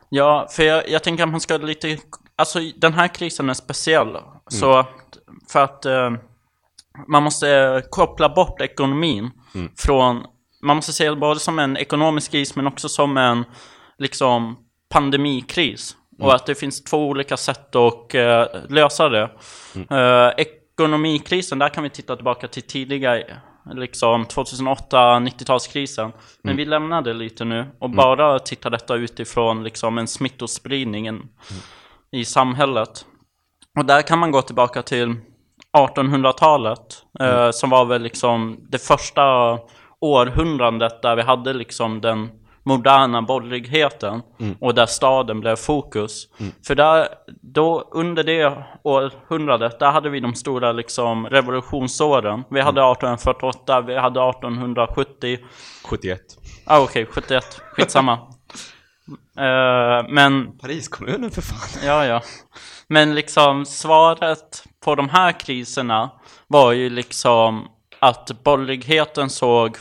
Ja, 0.09 0.49
för 0.51 0.63
jag, 0.63 0.89
jag 0.89 1.03
tänker 1.03 1.23
att 1.23 1.31
man 1.31 1.41
ska 1.41 1.57
lite... 1.57 1.99
Alltså 2.37 2.59
den 2.77 2.93
här 2.93 3.09
krisen 3.09 3.51
är 3.51 3.55
speciell. 3.55 4.09
Mm. 4.09 4.23
Så 4.49 4.87
för 5.49 5.65
att 5.65 5.85
eh, 5.85 6.11
man 7.09 7.23
måste 7.23 7.83
koppla 7.91 8.29
bort 8.29 8.61
ekonomin 8.61 9.31
mm. 9.55 9.73
från... 9.77 10.23
Man 10.63 10.77
måste 10.77 10.93
se 10.93 11.11
det 11.11 11.17
både 11.17 11.41
som 11.41 11.59
en 11.59 11.77
ekonomisk 11.77 12.31
kris 12.31 12.57
men 12.57 12.67
också 12.67 12.89
som 12.89 13.17
en 13.17 13.45
liksom 13.99 14.57
pandemikris. 14.89 15.97
Mm. 16.19 16.27
Och 16.27 16.35
att 16.35 16.47
det 16.47 16.55
finns 16.55 16.85
två 16.85 17.09
olika 17.09 17.37
sätt 17.37 17.77
att 17.77 18.15
uh, 18.15 18.45
lösa 18.69 19.09
det. 19.09 19.31
Mm. 19.75 19.99
Uh, 19.99 20.33
ekonomikrisen, 20.37 21.59
där 21.59 21.69
kan 21.69 21.83
vi 21.83 21.91
titta 21.91 22.17
tillbaka 22.17 22.49
till 22.49 22.63
tidigare, 22.63 23.41
liksom 23.73 24.25
2008, 24.25 24.97
90-talskrisen. 24.97 26.13
Men 26.43 26.51
mm. 26.51 26.57
vi 26.57 26.65
lämnar 26.65 27.03
det 27.03 27.13
lite 27.13 27.45
nu 27.45 27.67
och 27.79 27.87
mm. 27.87 27.97
bara 27.97 28.39
tittar 28.39 28.71
detta 28.71 28.95
utifrån 28.95 29.65
liksom 29.65 29.99
en 29.99 30.09
smittospridningen 30.09 31.15
mm. 31.15 31.63
i 32.13 32.25
samhället. 32.25 33.07
Och 33.79 33.85
där 33.85 34.03
kan 34.03 34.19
man 34.19 34.31
gå 34.31 34.43
tillbaka 34.43 34.83
till 34.83 35.15
1800-talet, 35.77 37.05
uh, 37.23 37.51
som 37.51 37.71
var 37.71 37.85
väl 37.85 38.03
liksom 38.03 38.67
det 38.69 38.79
första 38.79 39.59
århundradet 40.01 41.03
där 41.03 41.17
vi 41.17 41.23
hade 41.23 41.53
liksom 41.53 42.01
den 42.01 42.31
moderna 42.65 43.23
borgerligheten 43.23 44.23
mm. 44.41 44.57
och 44.61 44.75
där 44.75 44.87
staden 44.87 45.41
blev 45.41 45.57
fokus. 45.57 46.29
Mm. 46.41 46.53
För 46.67 46.75
där, 46.75 47.09
då 47.43 47.89
under 47.93 48.25
det 48.25 48.65
århundradet, 48.83 49.79
där 49.79 49.91
hade 49.91 50.11
vi 50.11 50.21
de 50.21 50.35
stora 50.35 50.73
liksom 50.73 51.27
revolutionsåren. 51.27 52.45
Vi 52.51 52.61
hade 52.61 52.81
1848, 52.81 53.77
mm. 53.77 53.87
vi 53.87 53.95
hade 53.97 54.29
1870. 54.31 55.39
71. 55.85 56.21
Ah, 56.67 56.81
Okej, 56.81 57.03
okay, 57.03 57.13
71. 57.13 57.61
Skitsamma. 57.73 58.13
uh, 58.13 60.09
men... 60.09 60.59
Pariskommunen 60.59 61.31
för 61.31 61.43
fan. 61.43 61.87
Ja, 61.87 62.07
ja. 62.07 62.23
Men 62.89 63.15
liksom 63.15 63.67
svaret 63.67 64.65
på 64.85 64.95
de 64.95 65.09
här 65.09 65.41
kriserna 65.41 66.11
var 66.47 66.73
ju 66.73 66.91
liksom 66.91 67.69
att 67.99 68.45
borgerligheten 68.45 69.31
såg 69.31 69.77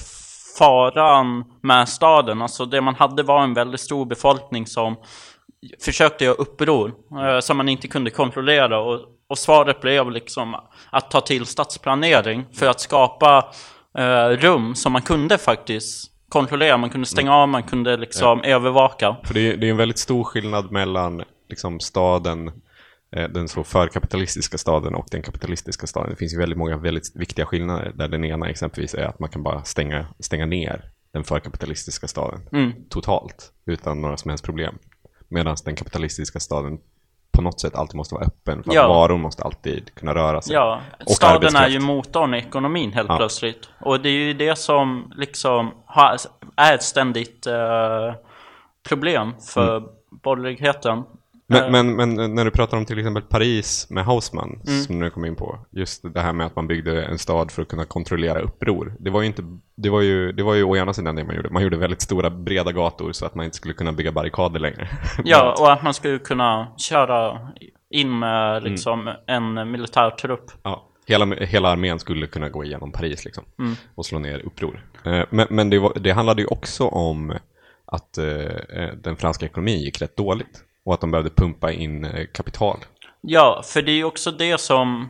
faran 0.57 1.43
med 1.61 1.89
staden. 1.89 2.41
Alltså 2.41 2.65
det 2.65 2.81
man 2.81 2.95
hade 2.95 3.23
var 3.23 3.43
en 3.43 3.53
väldigt 3.53 3.81
stor 3.81 4.05
befolkning 4.05 4.67
som 4.67 4.95
försökte 5.81 6.25
göra 6.25 6.35
uppror 6.35 6.93
eh, 7.11 7.39
som 7.39 7.57
man 7.57 7.69
inte 7.69 7.87
kunde 7.87 8.09
kontrollera. 8.09 8.79
Och, 8.79 8.99
och 9.29 9.37
svaret 9.37 9.81
blev 9.81 10.11
liksom 10.11 10.55
att 10.89 11.11
ta 11.11 11.21
till 11.21 11.45
stadsplanering 11.45 12.45
för 12.53 12.67
att 12.67 12.79
skapa 12.79 13.45
eh, 13.97 14.27
rum 14.27 14.75
som 14.75 14.91
man 14.91 15.01
kunde 15.01 15.37
faktiskt 15.37 16.11
kontrollera. 16.29 16.77
Man 16.77 16.89
kunde 16.89 17.07
stänga 17.07 17.35
av, 17.35 17.49
man 17.49 17.63
kunde 17.63 17.97
liksom 17.97 18.41
ja. 18.43 18.49
övervaka. 18.49 19.15
För 19.23 19.33
det 19.33 19.51
är, 19.51 19.57
det 19.57 19.67
är 19.67 19.71
en 19.71 19.77
väldigt 19.77 19.99
stor 19.99 20.23
skillnad 20.23 20.71
mellan 20.71 21.23
liksom 21.49 21.79
staden 21.79 22.51
den 23.13 23.47
så 23.47 23.63
förkapitalistiska 23.63 24.57
staden 24.57 24.95
och 24.95 25.07
den 25.11 25.21
kapitalistiska 25.21 25.87
staden. 25.87 26.09
Det 26.09 26.15
finns 26.15 26.33
ju 26.33 26.37
väldigt 26.37 26.57
många 26.57 26.77
väldigt 26.77 27.15
viktiga 27.15 27.45
skillnader 27.45 27.91
där 27.95 28.07
den 28.07 28.25
ena 28.25 28.49
exempelvis 28.49 28.93
är 28.93 29.05
att 29.05 29.19
man 29.19 29.29
kan 29.29 29.43
bara 29.43 29.63
stänga, 29.63 30.07
stänga 30.19 30.45
ner 30.45 30.91
den 31.11 31.23
förkapitalistiska 31.23 32.07
staden 32.07 32.41
mm. 32.51 32.73
totalt 32.89 33.51
utan 33.65 34.01
några 34.01 34.17
som 34.17 34.29
helst 34.29 34.45
problem. 34.45 34.77
Medan 35.27 35.55
den 35.65 35.75
kapitalistiska 35.75 36.39
staden 36.39 36.79
på 37.31 37.41
något 37.41 37.59
sätt 37.59 37.75
alltid 37.75 37.95
måste 37.95 38.15
vara 38.15 38.25
öppen 38.25 38.63
för 38.63 38.73
ja. 38.73 38.81
att 38.81 38.89
varor 38.89 39.17
måste 39.17 39.43
alltid 39.43 39.95
kunna 39.95 40.15
röra 40.15 40.41
sig. 40.41 40.53
Ja, 40.53 40.81
staden 41.07 41.55
är 41.55 41.67
ju 41.67 41.79
motorn 41.79 42.33
i 42.33 42.37
ekonomin 42.37 42.93
helt 42.93 43.09
ja. 43.09 43.17
plötsligt. 43.17 43.69
Och 43.81 43.99
det 43.99 44.09
är 44.09 44.13
ju 44.13 44.33
det 44.33 44.55
som 44.55 45.13
liksom 45.15 45.71
har, 45.85 46.17
är 46.55 46.75
ett 46.75 46.83
ständigt 46.83 47.47
uh, 47.47 48.15
problem 48.89 49.33
för 49.53 49.77
mm. 49.77 49.89
borgerligheten. 50.23 51.03
Men, 51.53 51.95
men, 51.95 52.15
men, 52.15 52.35
när 52.35 52.45
du 52.45 52.51
pratar 52.51 52.77
om 52.77 52.85
till 52.85 52.99
exempel 52.99 53.23
Paris 53.23 53.87
med 53.89 54.05
Hausmann, 54.05 54.59
mm. 54.67 54.81
som 54.81 54.99
du 54.99 55.09
kom 55.09 55.25
in 55.25 55.35
på, 55.35 55.59
just 55.71 56.13
det 56.13 56.21
här 56.21 56.33
med 56.33 56.47
att 56.47 56.55
man 56.55 56.67
byggde 56.67 57.03
en 57.03 57.19
stad 57.19 57.51
för 57.51 57.61
att 57.61 57.67
kunna 57.67 57.85
kontrollera 57.85 58.39
uppror. 58.39 58.93
Det 58.99 59.09
var 59.09 59.21
ju, 59.21 59.27
inte, 59.27 59.43
det 59.75 59.89
var 59.89 60.01
ju, 60.01 60.31
det 60.31 60.43
var 60.43 60.53
ju 60.53 60.63
å 60.63 60.77
ena 60.77 60.93
sidan 60.93 61.15
det 61.15 61.23
man 61.23 61.35
gjorde. 61.35 61.49
Man 61.49 61.63
gjorde 61.63 61.77
väldigt 61.77 62.01
stora, 62.01 62.29
breda 62.29 62.71
gator 62.71 63.11
så 63.11 63.25
att 63.25 63.35
man 63.35 63.45
inte 63.45 63.57
skulle 63.57 63.73
kunna 63.73 63.91
bygga 63.91 64.11
barrikader 64.11 64.59
längre. 64.59 64.89
ja, 65.23 65.55
och 65.59 65.71
att 65.71 65.83
man 65.83 65.93
skulle 65.93 66.19
kunna 66.19 66.67
köra 66.77 67.39
in 67.89 68.19
med 68.19 68.57
mm. 68.57 68.71
liksom 68.71 69.07
mm. 69.07 69.57
en 69.57 69.71
militär 69.71 70.09
trupp. 70.09 70.51
Ja. 70.63 70.89
Hela, 71.05 71.25
hela 71.35 71.69
armén 71.69 71.99
skulle 71.99 72.27
kunna 72.27 72.49
gå 72.49 72.63
igenom 72.63 72.91
Paris 72.91 73.25
liksom, 73.25 73.43
mm. 73.59 73.75
och 73.95 74.05
slå 74.05 74.19
ner 74.19 74.39
uppror. 74.39 74.85
Eh, 75.05 75.23
men, 75.29 75.47
men 75.49 75.69
det, 75.69 75.79
var, 75.79 75.93
det 75.99 76.11
handlade 76.11 76.41
ju 76.41 76.47
också 76.47 76.87
om 76.87 77.33
att 77.85 78.17
eh 78.17 78.87
den 79.03 79.15
franska 79.15 79.45
ekonomin 79.45 79.79
gick 79.79 80.01
rätt 80.01 80.17
dåligt. 80.17 80.63
Och 80.85 80.93
att 80.93 81.01
de 81.01 81.11
behövde 81.11 81.29
pumpa 81.29 81.71
in 81.71 82.05
eh, 82.05 82.25
kapital. 82.33 82.77
Ja, 83.21 83.61
för 83.65 83.81
det 83.81 83.91
är 83.91 83.95
ju 83.95 84.03
också 84.03 84.31
det 84.31 84.57
som 84.57 85.09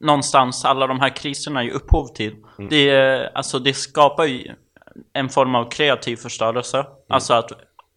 någonstans 0.00 0.64
alla 0.64 0.86
de 0.86 1.00
här 1.00 1.16
kriserna 1.16 1.64
är 1.64 1.70
upphov 1.70 2.06
till. 2.06 2.36
Mm. 2.58 2.70
Det, 2.70 3.30
alltså, 3.34 3.58
det 3.58 3.74
skapar 3.74 4.24
ju 4.24 4.54
en 5.12 5.28
form 5.28 5.54
av 5.54 5.70
kreativ 5.70 6.16
förstörelse. 6.16 6.78
Mm. 6.78 6.90
Alltså 7.08 7.34
att 7.34 7.52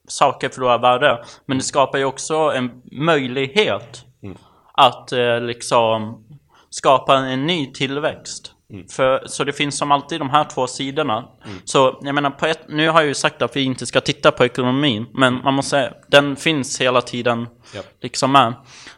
saker 0.07 0.49
förlorar 0.49 0.79
värde. 0.79 1.23
Men 1.45 1.57
det 1.57 1.63
skapar 1.63 1.97
ju 1.97 2.05
också 2.05 2.35
en 2.35 2.81
möjlighet 2.91 4.05
mm. 4.23 4.37
att 4.73 5.11
eh, 5.11 5.41
liksom 5.41 6.23
skapa 6.69 7.17
en 7.17 7.45
ny 7.45 7.71
tillväxt. 7.71 8.52
Mm. 8.73 8.87
För, 8.87 9.23
så 9.25 9.43
det 9.43 9.53
finns 9.53 9.77
som 9.77 9.91
alltid 9.91 10.21
de 10.21 10.29
här 10.29 10.43
två 10.43 10.67
sidorna. 10.67 11.17
Mm. 11.17 11.57
Så 11.65 11.99
jag 12.01 12.15
menar, 12.15 12.29
på 12.29 12.45
ett, 12.45 12.59
nu 12.69 12.89
har 12.89 13.01
jag 13.01 13.07
ju 13.07 13.13
sagt 13.13 13.41
att 13.41 13.55
vi 13.55 13.61
inte 13.61 13.85
ska 13.85 14.01
titta 14.01 14.31
på 14.31 14.45
ekonomin, 14.45 15.05
men 15.13 15.41
man 15.43 15.53
måste 15.53 15.69
säga, 15.69 15.93
den 16.07 16.35
finns 16.35 16.81
hela 16.81 17.01
tiden 17.01 17.47
yep. 17.75 17.85
liksom 18.01 18.31
med. 18.31 18.53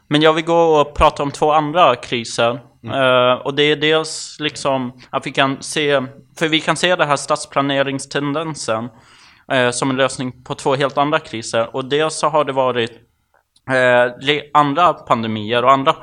Men 0.07 0.21
jag 0.21 0.33
vill 0.33 0.45
gå 0.45 0.81
och 0.81 0.95
prata 0.95 1.23
om 1.23 1.31
två 1.31 1.51
andra 1.51 1.95
kriser. 1.95 2.59
Mm. 2.83 3.01
Uh, 3.01 3.33
och 3.33 3.53
det 3.53 3.63
är 3.63 3.75
dels 3.75 4.37
liksom 4.39 5.01
att 5.09 5.27
vi 5.27 5.31
kan 5.31 5.63
se, 5.63 6.01
för 6.39 6.47
vi 6.47 6.59
kan 6.59 6.77
se 6.77 6.95
den 6.95 7.07
här 7.07 7.15
stadsplaneringstendensen 7.15 8.89
uh, 9.53 9.71
som 9.71 9.89
en 9.89 9.95
lösning 9.95 10.43
på 10.43 10.55
två 10.55 10.75
helt 10.75 10.97
andra 10.97 11.19
kriser. 11.19 11.75
Och 11.75 11.85
dels 11.85 12.15
så 12.15 12.27
har 12.29 12.45
det 12.45 12.53
varit 12.53 12.91
uh, 13.71 14.41
andra 14.53 14.93
pandemier 14.93 15.63
och 15.63 15.71
andra 15.71 15.95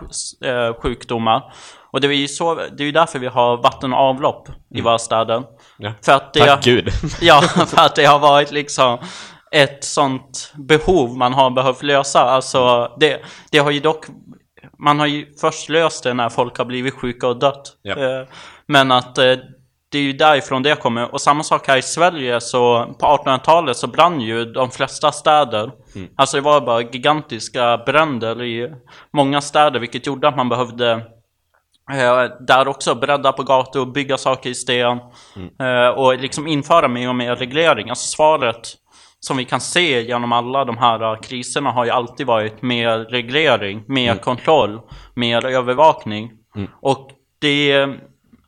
sjukdomar 0.82 1.52
och 1.92 2.00
det 2.00 2.06
är 2.06 2.12
ju 2.12 2.28
så, 2.28 2.54
det 2.54 2.82
är 2.82 2.86
ju 2.86 2.92
därför 2.92 3.18
vi 3.18 3.26
har 3.26 3.56
vatten 3.56 3.92
och 3.92 3.98
avlopp 3.98 4.48
i 4.48 4.74
mm. 4.74 4.84
våra 4.84 4.98
städer. 4.98 5.42
Ja. 5.78 5.92
För 6.04 6.12
att 6.12 6.32
det, 6.32 6.46
Tack 6.46 6.64
gud! 6.64 6.88
ja, 7.20 7.40
för 7.42 7.80
att 7.80 7.96
det 7.96 8.04
har 8.04 8.18
varit 8.18 8.52
liksom 8.52 8.98
ett 9.50 9.84
sånt 9.84 10.52
behov 10.54 11.16
man 11.16 11.32
har 11.32 11.50
behövt 11.50 11.82
lösa. 11.82 12.20
Alltså, 12.20 12.92
det, 13.00 13.22
det 13.50 13.58
har 13.58 13.70
ju 13.70 13.80
dock 13.80 14.06
man 14.78 14.98
har 14.98 15.06
ju 15.06 15.26
först 15.40 15.68
löst 15.68 16.04
det 16.04 16.14
när 16.14 16.28
folk 16.28 16.58
har 16.58 16.64
blivit 16.64 16.94
sjuka 16.94 17.28
och 17.28 17.38
dött. 17.38 17.76
Ja. 17.82 17.96
Eh, 17.96 18.26
men 18.66 18.92
att 18.92 19.18
eh, 19.18 19.34
det 19.92 19.98
är 19.98 20.02
ju 20.02 20.12
därifrån 20.12 20.62
det 20.62 20.80
kommer. 20.80 21.12
Och 21.12 21.20
samma 21.20 21.42
sak 21.42 21.68
här 21.68 21.76
i 21.76 21.82
Sverige 21.82 22.40
så 22.40 22.94
på 23.00 23.06
1800-talet 23.06 23.76
så 23.76 23.86
brann 23.86 24.20
ju 24.20 24.44
de 24.44 24.70
flesta 24.70 25.12
städer. 25.12 25.70
Mm. 25.94 26.08
Alltså 26.16 26.36
det 26.36 26.40
var 26.40 26.60
bara 26.60 26.80
gigantiska 26.80 27.78
bränder 27.86 28.42
i 28.42 28.72
många 29.12 29.40
städer 29.40 29.80
vilket 29.80 30.06
gjorde 30.06 30.28
att 30.28 30.36
man 30.36 30.48
behövde 30.48 31.02
Eh, 31.90 32.24
där 32.40 32.68
också 32.68 32.94
bredda 32.94 33.32
på 33.32 33.42
gator, 33.42 33.86
bygga 33.86 34.18
saker 34.18 34.50
i 34.50 34.54
sten 34.54 34.98
mm. 35.36 35.50
Eh, 35.60 35.88
och 35.88 36.18
liksom 36.18 36.46
införa 36.46 36.88
mer 36.88 37.08
och 37.08 37.16
mer 37.16 37.36
reglering. 37.36 37.88
Alltså 37.88 38.06
svaret 38.06 38.74
som 39.20 39.36
vi 39.36 39.44
kan 39.44 39.60
se 39.60 40.02
genom 40.02 40.32
alla 40.32 40.64
de 40.64 40.78
här 40.78 41.22
kriserna 41.22 41.70
har 41.70 41.84
ju 41.84 41.90
alltid 41.90 42.26
varit 42.26 42.62
mer 42.62 42.98
reglering, 42.98 43.84
mer 43.88 44.10
mm. 44.10 44.18
kontroll, 44.18 44.80
mer 45.14 45.46
övervakning. 45.46 46.30
Mm. 46.56 46.68
Och 46.80 47.10
det, 47.40 47.88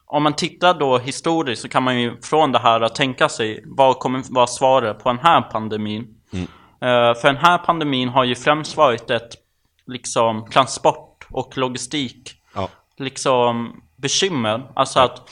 om 0.06 0.22
man 0.22 0.32
tittar 0.32 0.74
då 0.74 0.98
historiskt 0.98 1.62
så 1.62 1.68
kan 1.68 1.82
man 1.82 2.00
ju 2.00 2.20
från 2.20 2.52
det 2.52 2.58
här 2.58 2.88
tänka 2.88 3.28
sig 3.28 3.62
vad 3.66 3.98
kommer 3.98 4.22
vara 4.34 4.46
svaret 4.46 4.98
på 5.02 5.08
den 5.08 5.18
här 5.18 5.40
pandemin. 5.40 6.06
Mm. 6.32 6.44
Uh, 6.44 7.20
för 7.20 7.24
den 7.24 7.36
här 7.36 7.58
pandemin 7.58 8.08
har 8.08 8.24
ju 8.24 8.34
främst 8.34 8.76
varit 8.76 9.10
ett 9.10 9.30
liksom 9.86 10.46
transport 10.50 11.26
och 11.30 11.58
logistik 11.58 12.40
liksom 12.98 13.82
bekymmer. 13.96 14.70
Alltså 14.74 15.00
att 15.00 15.30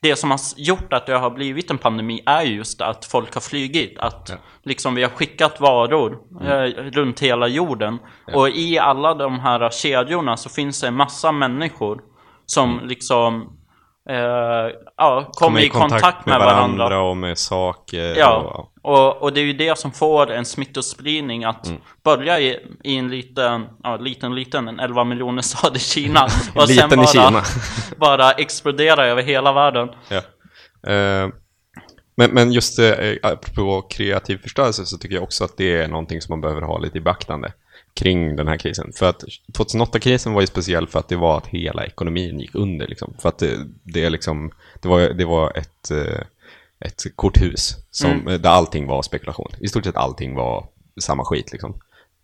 det 0.00 0.16
som 0.16 0.30
har 0.30 0.40
gjort 0.56 0.92
att 0.92 1.06
det 1.06 1.16
har 1.16 1.30
blivit 1.30 1.70
en 1.70 1.78
pandemi 1.78 2.22
är 2.26 2.42
just 2.42 2.80
att 2.80 3.04
folk 3.04 3.34
har 3.34 3.40
flygit. 3.40 3.98
Att 3.98 4.28
ja. 4.30 4.36
liksom 4.62 4.94
vi 4.94 5.02
har 5.02 5.10
skickat 5.10 5.60
varor 5.60 6.18
mm. 6.40 6.46
eh, 6.46 6.82
runt 6.82 7.20
hela 7.20 7.48
jorden. 7.48 7.98
Ja. 8.26 8.38
Och 8.38 8.48
i 8.48 8.78
alla 8.78 9.14
de 9.14 9.40
här 9.40 9.70
kedjorna 9.70 10.36
så 10.36 10.48
finns 10.48 10.80
det 10.80 10.86
en 10.86 10.94
massa 10.94 11.32
människor 11.32 12.00
som 12.46 12.72
mm. 12.72 12.86
liksom 12.86 13.58
ja, 14.96 15.30
kommer 15.32 15.60
i 15.60 15.68
kontakt, 15.68 15.90
kontakt 15.90 16.26
med, 16.26 16.38
med 16.38 16.46
varandra. 16.46 16.84
varandra. 16.84 17.00
och 17.00 17.16
med 17.16 17.38
saker. 17.38 18.16
Ja, 18.16 18.68
och, 18.82 18.92
och, 18.92 19.22
och, 19.22 19.32
det 19.32 19.40
är 19.40 19.44
ju 19.44 19.52
det 19.52 19.78
som 19.78 19.92
får 19.92 20.30
en 20.30 20.44
smittospridning 20.44 21.44
att 21.44 21.66
mm. 21.66 21.80
börja 22.04 22.40
i, 22.40 22.58
i, 22.84 22.96
en 22.96 23.10
liten, 23.10 23.66
ja, 23.82 23.96
liten, 23.96 24.34
liten, 24.34 24.68
en 24.68 24.80
11 24.80 25.04
miljoner 25.04 25.42
stad 25.42 25.76
i 25.76 25.78
Kina. 25.78 26.24
Och 26.54 26.68
sen 26.68 26.90
bara, 26.90 27.06
Kina. 27.06 27.42
bara 27.96 28.32
explodera 28.32 29.06
över 29.06 29.22
hela 29.22 29.52
världen. 29.52 29.88
Ja. 30.08 30.20
Uh, 30.92 31.32
men, 32.16 32.30
men 32.30 32.52
just 32.52 32.78
eh, 32.78 32.92
apropå 33.22 33.82
kreativ 33.82 34.38
förstörelse 34.38 34.86
så 34.86 34.98
tycker 34.98 35.14
jag 35.14 35.24
också 35.24 35.44
att 35.44 35.56
det 35.56 35.76
är 35.76 35.88
någonting 35.88 36.20
som 36.20 36.32
man 36.32 36.40
behöver 36.40 36.62
ha 36.62 36.78
lite 36.78 36.98
i 36.98 37.00
beaktande 37.00 37.52
kring 37.94 38.36
den 38.36 38.48
här 38.48 38.56
krisen. 38.56 38.92
För 38.92 39.06
att 39.06 39.24
2008-krisen 39.52 40.32
var 40.32 40.40
ju 40.40 40.46
speciell 40.46 40.88
för 40.88 40.98
att 40.98 41.08
det 41.08 41.16
var 41.16 41.36
att 41.38 41.46
hela 41.46 41.86
ekonomin 41.86 42.40
gick 42.40 42.54
under. 42.54 42.86
Liksom. 42.86 43.14
För 43.18 43.28
att 43.28 43.38
det, 43.38 43.66
det, 43.82 44.10
liksom, 44.10 44.50
det, 44.80 44.88
var, 44.88 45.00
det 45.00 45.24
var 45.24 45.58
ett, 45.58 45.90
eh, 45.90 46.20
ett 46.80 47.02
korthus 47.16 47.76
som, 47.90 48.10
mm. 48.10 48.42
där 48.42 48.50
allting 48.50 48.86
var 48.86 49.02
spekulation. 49.02 49.52
I 49.60 49.68
stort 49.68 49.84
sett 49.84 49.96
allting 49.96 50.34
var 50.34 50.66
samma 51.00 51.24
skit. 51.24 51.52
Liksom. 51.52 51.74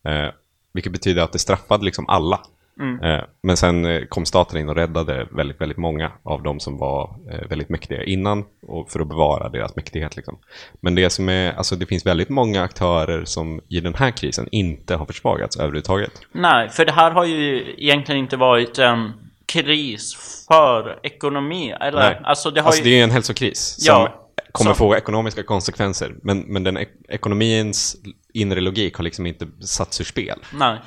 Eh, 0.04 0.28
vilket 0.72 0.92
betyder 0.92 1.22
att 1.22 1.32
det 1.32 1.38
straffade 1.38 1.84
liksom 1.84 2.08
alla. 2.08 2.40
Mm. 2.80 3.02
Eh, 3.02 3.24
men 3.42 3.56
sen 3.56 3.84
eh, 3.84 4.04
kom 4.08 4.26
staten 4.26 4.60
in 4.60 4.68
och 4.68 4.74
räddade 4.74 5.26
väldigt, 5.30 5.60
väldigt 5.60 5.78
många 5.78 6.12
av 6.22 6.42
de 6.42 6.60
som 6.60 6.78
var 6.78 7.16
eh, 7.30 7.48
väldigt 7.48 7.68
mäktiga 7.68 8.04
innan 8.04 8.44
och 8.66 8.90
för 8.90 9.00
att 9.00 9.08
bevara 9.08 9.48
deras 9.48 9.76
mäktighet. 9.76 10.16
Liksom. 10.16 10.38
Men 10.80 10.94
det 10.94 11.10
som 11.10 11.28
är, 11.28 11.52
alltså 11.52 11.76
det 11.76 11.86
finns 11.86 12.06
väldigt 12.06 12.28
många 12.28 12.62
aktörer 12.62 13.24
som 13.24 13.60
i 13.68 13.80
den 13.80 13.94
här 13.94 14.10
krisen 14.10 14.48
inte 14.52 14.96
har 14.96 15.06
försvagats 15.06 15.56
överhuvudtaget. 15.56 16.12
Nej, 16.32 16.68
för 16.68 16.84
det 16.84 16.92
här 16.92 17.10
har 17.10 17.24
ju 17.24 17.74
egentligen 17.78 18.18
inte 18.20 18.36
varit 18.36 18.78
en 18.78 19.12
kris 19.46 20.16
för 20.48 20.98
ekonomi. 21.02 21.74
Eller? 21.80 22.00
Nej. 22.00 22.20
Alltså 22.24 22.50
det, 22.50 22.60
har 22.60 22.66
alltså, 22.66 22.84
ju... 22.84 22.90
det 22.90 23.00
är 23.00 23.04
en 23.04 23.10
hälsokris 23.10 23.76
som 23.78 23.94
ja, 23.94 24.28
kommer 24.52 24.74
som... 24.74 24.78
få 24.78 24.96
ekonomiska 24.96 25.42
konsekvenser. 25.42 26.14
Men, 26.22 26.40
men 26.40 26.64
den 26.64 26.76
ek 26.76 26.88
ekonomins 27.08 27.96
inre 28.34 28.60
logik 28.60 28.96
har 28.96 29.04
liksom 29.04 29.26
inte 29.26 29.46
satts 29.66 30.00
ur 30.00 30.04
spel. 30.04 30.38
Nej. 30.52 30.78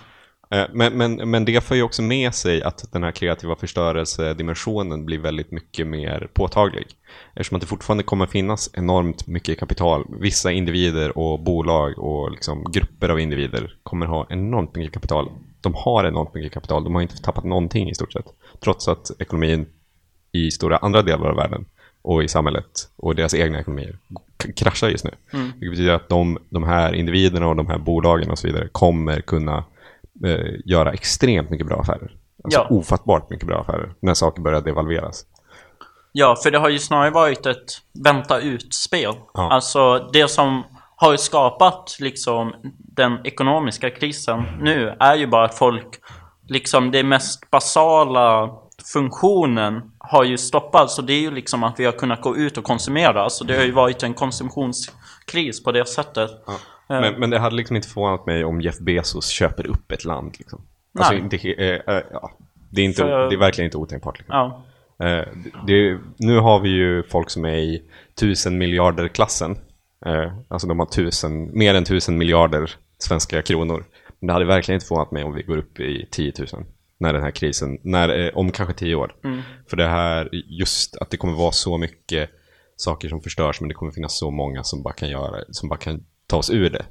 Eh, 0.54 0.66
men, 0.72 0.94
men, 0.94 1.30
men 1.30 1.46
det 1.46 1.64
för 1.64 1.76
ju 1.76 1.84
också 1.84 2.02
med 2.02 2.34
sig 2.34 2.64
att 2.64 2.92
den 2.92 3.04
här 3.04 3.12
kreativa 3.12 3.56
förstörelsedimensionen 3.56 5.06
blir 5.06 5.20
väldigt 5.20 5.52
mycket 5.52 5.88
mer 5.88 6.28
påtaglig. 6.34 6.86
Eftersom 7.34 7.56
att 7.56 7.62
det 7.62 7.68
fortfarande 7.68 8.04
kommer 8.04 8.26
finnas 8.26 8.70
enormt 8.74 9.28
mycket 9.28 9.60
kapital. 9.60 10.06
Vissa 10.20 10.52
individer 10.52 11.18
och 11.18 11.40
bolag 11.40 12.00
och 12.00 12.32
liksom 12.32 12.66
grupper 12.72 13.10
av 13.10 13.20
individer 13.20 13.76
kommer 13.84 14.06
ha 14.06 14.28
enormt 14.30 14.76
mycket 14.76 14.94
kapital. 14.94 15.32
De 15.62 15.74
har 15.76 16.06
enormt 16.06 16.34
mycket 16.34 16.54
kapital. 16.54 16.84
De 16.84 16.96
har 16.96 17.02
inte 17.02 17.22
tappat 17.22 17.44
någonting 17.44 17.90
i 17.90 17.96
stort 17.96 18.14
sett. 18.14 18.26
Trots 18.64 18.88
att 18.88 19.12
ekonomin 19.20 19.66
i 20.32 20.52
stora 20.52 20.78
andra 20.78 21.02
delar 21.02 21.30
av 21.30 21.36
världen 21.36 21.66
och 22.02 22.24
i 22.24 22.28
samhället 22.28 22.90
och 22.96 23.16
deras 23.16 23.34
egna 23.34 23.60
ekonomier 23.60 23.98
kraschar 24.56 24.90
just 24.90 25.06
nu. 25.06 25.12
Mm. 25.34 25.52
Det 25.60 25.70
betyder 25.70 25.94
att 25.94 26.10
de, 26.10 26.38
de 26.50 26.64
här 26.64 26.94
individerna 26.94 27.48
och 27.48 27.56
de 27.56 27.68
här 27.68 27.78
bolagen 27.78 28.32
och 28.32 28.40
så 28.40 28.48
vidare 28.48 28.68
kommer 28.72 29.22
kunna 29.22 29.64
eh, 30.26 30.56
göra 30.66 30.92
extremt 30.94 31.50
mycket 31.50 31.68
bra 31.68 31.80
affärer. 31.80 32.12
Alltså 32.44 32.60
ja. 32.60 32.68
ofattbart 32.70 33.30
mycket 33.30 33.48
bra 33.48 33.62
affärer 33.62 33.94
när 34.00 34.14
saker 34.14 34.42
börjar 34.42 34.62
devalveras. 34.62 35.26
Ja, 36.12 36.36
för 36.44 36.52
det 36.52 36.58
har 36.58 36.70
ju 36.70 36.80
snarare 36.80 37.10
varit 37.10 37.46
ett 37.46 37.72
vänta 38.04 38.40
ut-spel. 38.40 39.14
Ja. 39.34 39.52
Alltså 39.52 40.10
det 40.14 40.28
som 40.28 40.64
har 40.96 41.18
skapat 41.18 41.98
liksom 42.00 42.54
den 42.78 43.20
ekonomiska 43.24 43.90
krisen 43.90 44.44
nu 44.62 44.96
är 45.00 45.16
ju 45.16 45.28
bara 45.28 45.46
att 45.46 45.58
folk 45.58 46.00
liksom 46.48 46.92
det 46.92 47.04
mest 47.04 47.52
basala 47.52 48.50
funktionen 48.94 49.92
har 49.98 50.24
ju 50.24 50.38
stoppats 50.38 51.00
och 51.00 51.06
det 51.06 51.14
är 51.14 51.22
ju 51.22 51.32
liksom 51.32 51.64
att 51.64 51.80
vi 51.80 51.86
har 51.86 51.92
kunnat 51.92 52.22
gå 52.22 52.38
ut 52.38 52.58
och 52.58 52.64
konsumera. 52.64 53.30
Så 53.30 53.44
det 53.44 53.56
har 53.56 53.64
ju 53.64 53.72
varit 53.72 54.04
en 54.04 54.14
konsumtionskris 54.14 55.64
på 55.64 55.72
det 55.72 55.86
sättet. 55.86 56.32
Ja. 56.46 56.54
Eh. 56.94 57.02
Men, 57.02 57.20
men, 57.20 57.30
det 57.30 57.40
hade 57.40 57.56
liksom 57.56 57.76
inte 57.76 57.88
förvånat 57.88 58.26
mig 58.26 58.46
om 58.46 58.62
Jeff 58.62 58.80
Bezos 58.80 59.30
köper 59.30 59.68
upp 59.68 59.92
ett 59.92 60.06
land. 60.06 60.36
Liksom. 60.38 60.62
Alltså, 61.00 61.14
inte, 61.14 61.38
äh, 61.38 61.96
äh, 61.96 62.04
ja. 62.12 62.32
det, 62.70 62.82
är 62.82 62.86
inte, 62.86 63.02
För... 63.02 63.30
det 63.30 63.36
är 63.36 63.40
verkligen 63.40 63.66
inte 63.66 63.78
otänkbart. 63.78 64.18
Liksom. 64.20 64.36
Ja. 64.36 64.64
Äh, 65.06 65.28
det, 65.68 66.00
nu 66.18 66.40
har 66.40 66.60
vi 66.60 66.70
ju 66.70 67.04
folk 67.04 67.30
som 67.30 67.46
är 67.46 67.56
i 67.56 67.82
tusen 68.20 68.58
miljarder 68.58 69.08
klassen. 69.08 69.58
alltså 70.48 70.68
de 70.68 70.80
har 70.80 70.86
tusen, 70.86 71.58
mer 71.58 71.76
än 71.76 71.86
tusen 71.86 72.18
miljarder 72.18 72.72
svenska 72.98 73.42
kronor. 73.42 73.84
Men 74.20 74.28
det 74.28 74.34
hade 74.34 74.46
verkligen 74.46 74.76
inte 74.76 74.88
förvånat 74.88 75.12
mig 75.12 75.24
om 75.24 75.34
vi 75.34 75.44
går 75.44 75.58
upp 75.58 75.80
i 75.80 76.08
10 76.12 76.34
000 76.40 76.48
när 76.98 77.14
den 77.14 77.24
här 77.24 77.32
krisen, 77.32 77.78
när, 77.82 78.38
om 78.38 78.52
kanske 78.52 78.74
tio 78.74 78.96
år. 78.96 79.16
Mm. 79.24 79.42
För 79.68 79.78
det 79.78 79.88
här, 79.88 80.30
just 80.32 80.96
att 80.98 81.10
det 81.10 81.18
kommer 81.18 81.34
vara 81.34 81.52
så 81.52 81.78
mycket 81.78 82.30
saker 82.76 83.10
som 83.10 83.22
förstörs 83.22 83.62
men 83.62 83.68
det 83.68 83.76
kommer 83.76 83.92
finnas 83.92 84.18
så 84.18 84.32
många 84.32 84.64
som 84.64 84.84
bara 84.84 84.94
kan 84.94 85.10
göra, 85.10 85.44
som 85.50 85.70
bara 85.70 85.80
kan 85.80 86.06
ta 86.34 86.38
oss 86.38 86.50
ur 86.50 86.70
det. 86.70 86.86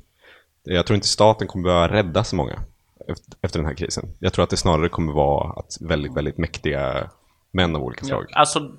Jag 0.64 0.86
tror 0.86 0.94
inte 0.94 1.08
staten 1.08 1.48
kommer 1.48 1.64
behöva 1.64 1.88
rädda 1.88 2.24
så 2.24 2.36
många 2.36 2.58
efter 3.42 3.58
den 3.58 3.66
här 3.66 3.74
krisen. 3.74 4.08
Jag 4.18 4.32
tror 4.32 4.42
att 4.42 4.50
det 4.50 4.56
snarare 4.56 4.88
kommer 4.88 5.12
vara 5.12 5.50
att 5.50 5.76
väldigt, 5.80 6.16
väldigt 6.16 6.38
mäktiga 6.38 7.10
män 7.52 7.76
av 7.76 7.82
olika 7.82 8.04
slag. 8.04 8.26
Ja, 8.28 8.38
alltså, 8.38 8.70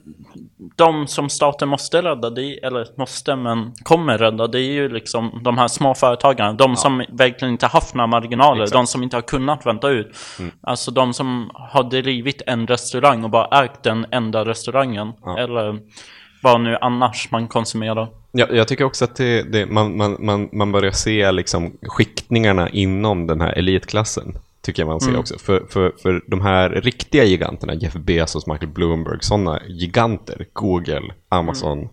de 0.76 1.08
som 1.08 1.30
staten 1.30 1.70
måste 1.70 2.02
rädda, 2.02 2.30
det 2.30 2.64
eller 2.64 2.88
måste, 2.98 3.36
men 3.36 3.74
kommer 3.84 4.18
rädda, 4.18 4.48
det 4.48 4.60
är 4.60 4.72
ju 4.72 4.90
liksom 4.90 5.42
de 5.44 5.58
här 5.58 5.68
små 5.68 5.94
företagarna. 5.96 6.54
De 6.54 6.72
ja. 6.72 6.76
som 6.76 7.06
verkligen 7.10 7.52
inte 7.52 7.68
haft 7.68 7.96
några 7.96 8.08
marginaler, 8.08 8.64
Exakt. 8.64 8.78
de 8.78 8.88
som 8.88 9.04
inte 9.04 9.18
har 9.18 9.22
kunnat 9.22 9.66
vänta 9.66 9.90
ut. 9.90 10.16
Mm. 10.40 10.52
Alltså 10.62 10.92
de 10.92 11.14
som 11.14 11.52
har 11.54 11.84
drivit 11.84 12.42
en 12.48 12.68
restaurang 12.68 13.24
och 13.24 13.30
bara 13.30 13.64
ägt 13.64 13.84
den 13.84 14.06
enda 14.12 14.46
restaurangen. 14.46 15.14
Ja. 15.22 15.38
Eller 15.38 15.80
vad 16.44 16.62
nu 16.62 16.78
annars 16.82 17.32
man 17.32 17.48
konsumerar. 17.48 18.08
Ja, 18.32 18.48
jag 18.52 18.68
tycker 18.68 18.84
också 18.84 19.06
att 19.06 19.16
det, 19.16 19.44
det, 19.44 19.66
man, 19.66 19.98
man, 19.98 20.18
man, 20.20 20.50
man 20.52 20.72
börjar 20.72 20.92
se 20.92 21.32
liksom 21.32 21.78
skiktningarna 21.82 22.70
inom 22.70 23.28
den 23.28 23.42
här 23.42 23.58
elitklassen. 23.58 24.38
Tycker 24.62 24.82
jag 24.82 24.88
man 24.88 25.02
ser 25.02 25.10
mm. 25.10 25.20
också. 25.20 25.40
För, 25.40 25.66
för, 25.70 25.94
för 26.02 26.22
de 26.28 26.42
här 26.42 26.70
riktiga 26.70 27.24
giganterna, 27.24 27.74
Jeff 27.74 27.94
Bezos, 27.94 28.48
Michael 28.48 28.72
Bloomberg, 28.72 29.18
sådana 29.22 29.62
giganter, 29.68 30.46
Google, 30.54 31.14
Amazon. 31.30 31.78
Mm. 31.78 31.90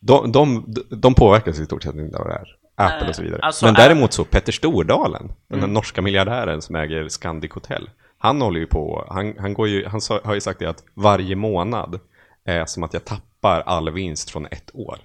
De, 0.00 0.32
de, 0.32 0.74
de 0.88 1.14
påverkas 1.14 1.60
i 1.60 1.64
stort 1.64 1.82
sett 1.82 1.94
inte 1.94 2.18
av 2.18 2.24
det 2.24 2.32
här. 2.32 2.56
Apple 2.74 3.08
och 3.08 3.16
så 3.16 3.22
vidare. 3.22 3.40
Alltså, 3.42 3.64
Men 3.64 3.74
däremot 3.74 4.12
så 4.12 4.24
Petter 4.24 4.52
Stordalen, 4.52 5.22
mm. 5.22 5.34
den 5.48 5.60
här 5.60 5.66
norska 5.66 6.02
miljardären 6.02 6.62
som 6.62 6.76
äger 6.76 7.08
Scandic 7.08 7.52
Hotel. 7.52 7.90
Han 8.18 8.42
håller 8.42 8.60
ju 8.60 8.66
på, 8.66 9.06
han, 9.10 9.34
han, 9.38 9.54
går 9.54 9.68
ju, 9.68 9.86
han 9.86 10.00
har 10.24 10.34
ju 10.34 10.40
sagt 10.40 10.58
det 10.58 10.66
att 10.66 10.84
varje 10.94 11.36
månad 11.36 12.00
är 12.44 12.64
som 12.66 12.82
att 12.82 12.92
jag 12.92 13.04
tappar 13.04 13.29
all 13.40 13.90
vinst 13.90 14.30
från 14.30 14.46
ett 14.46 14.70
år. 14.74 14.98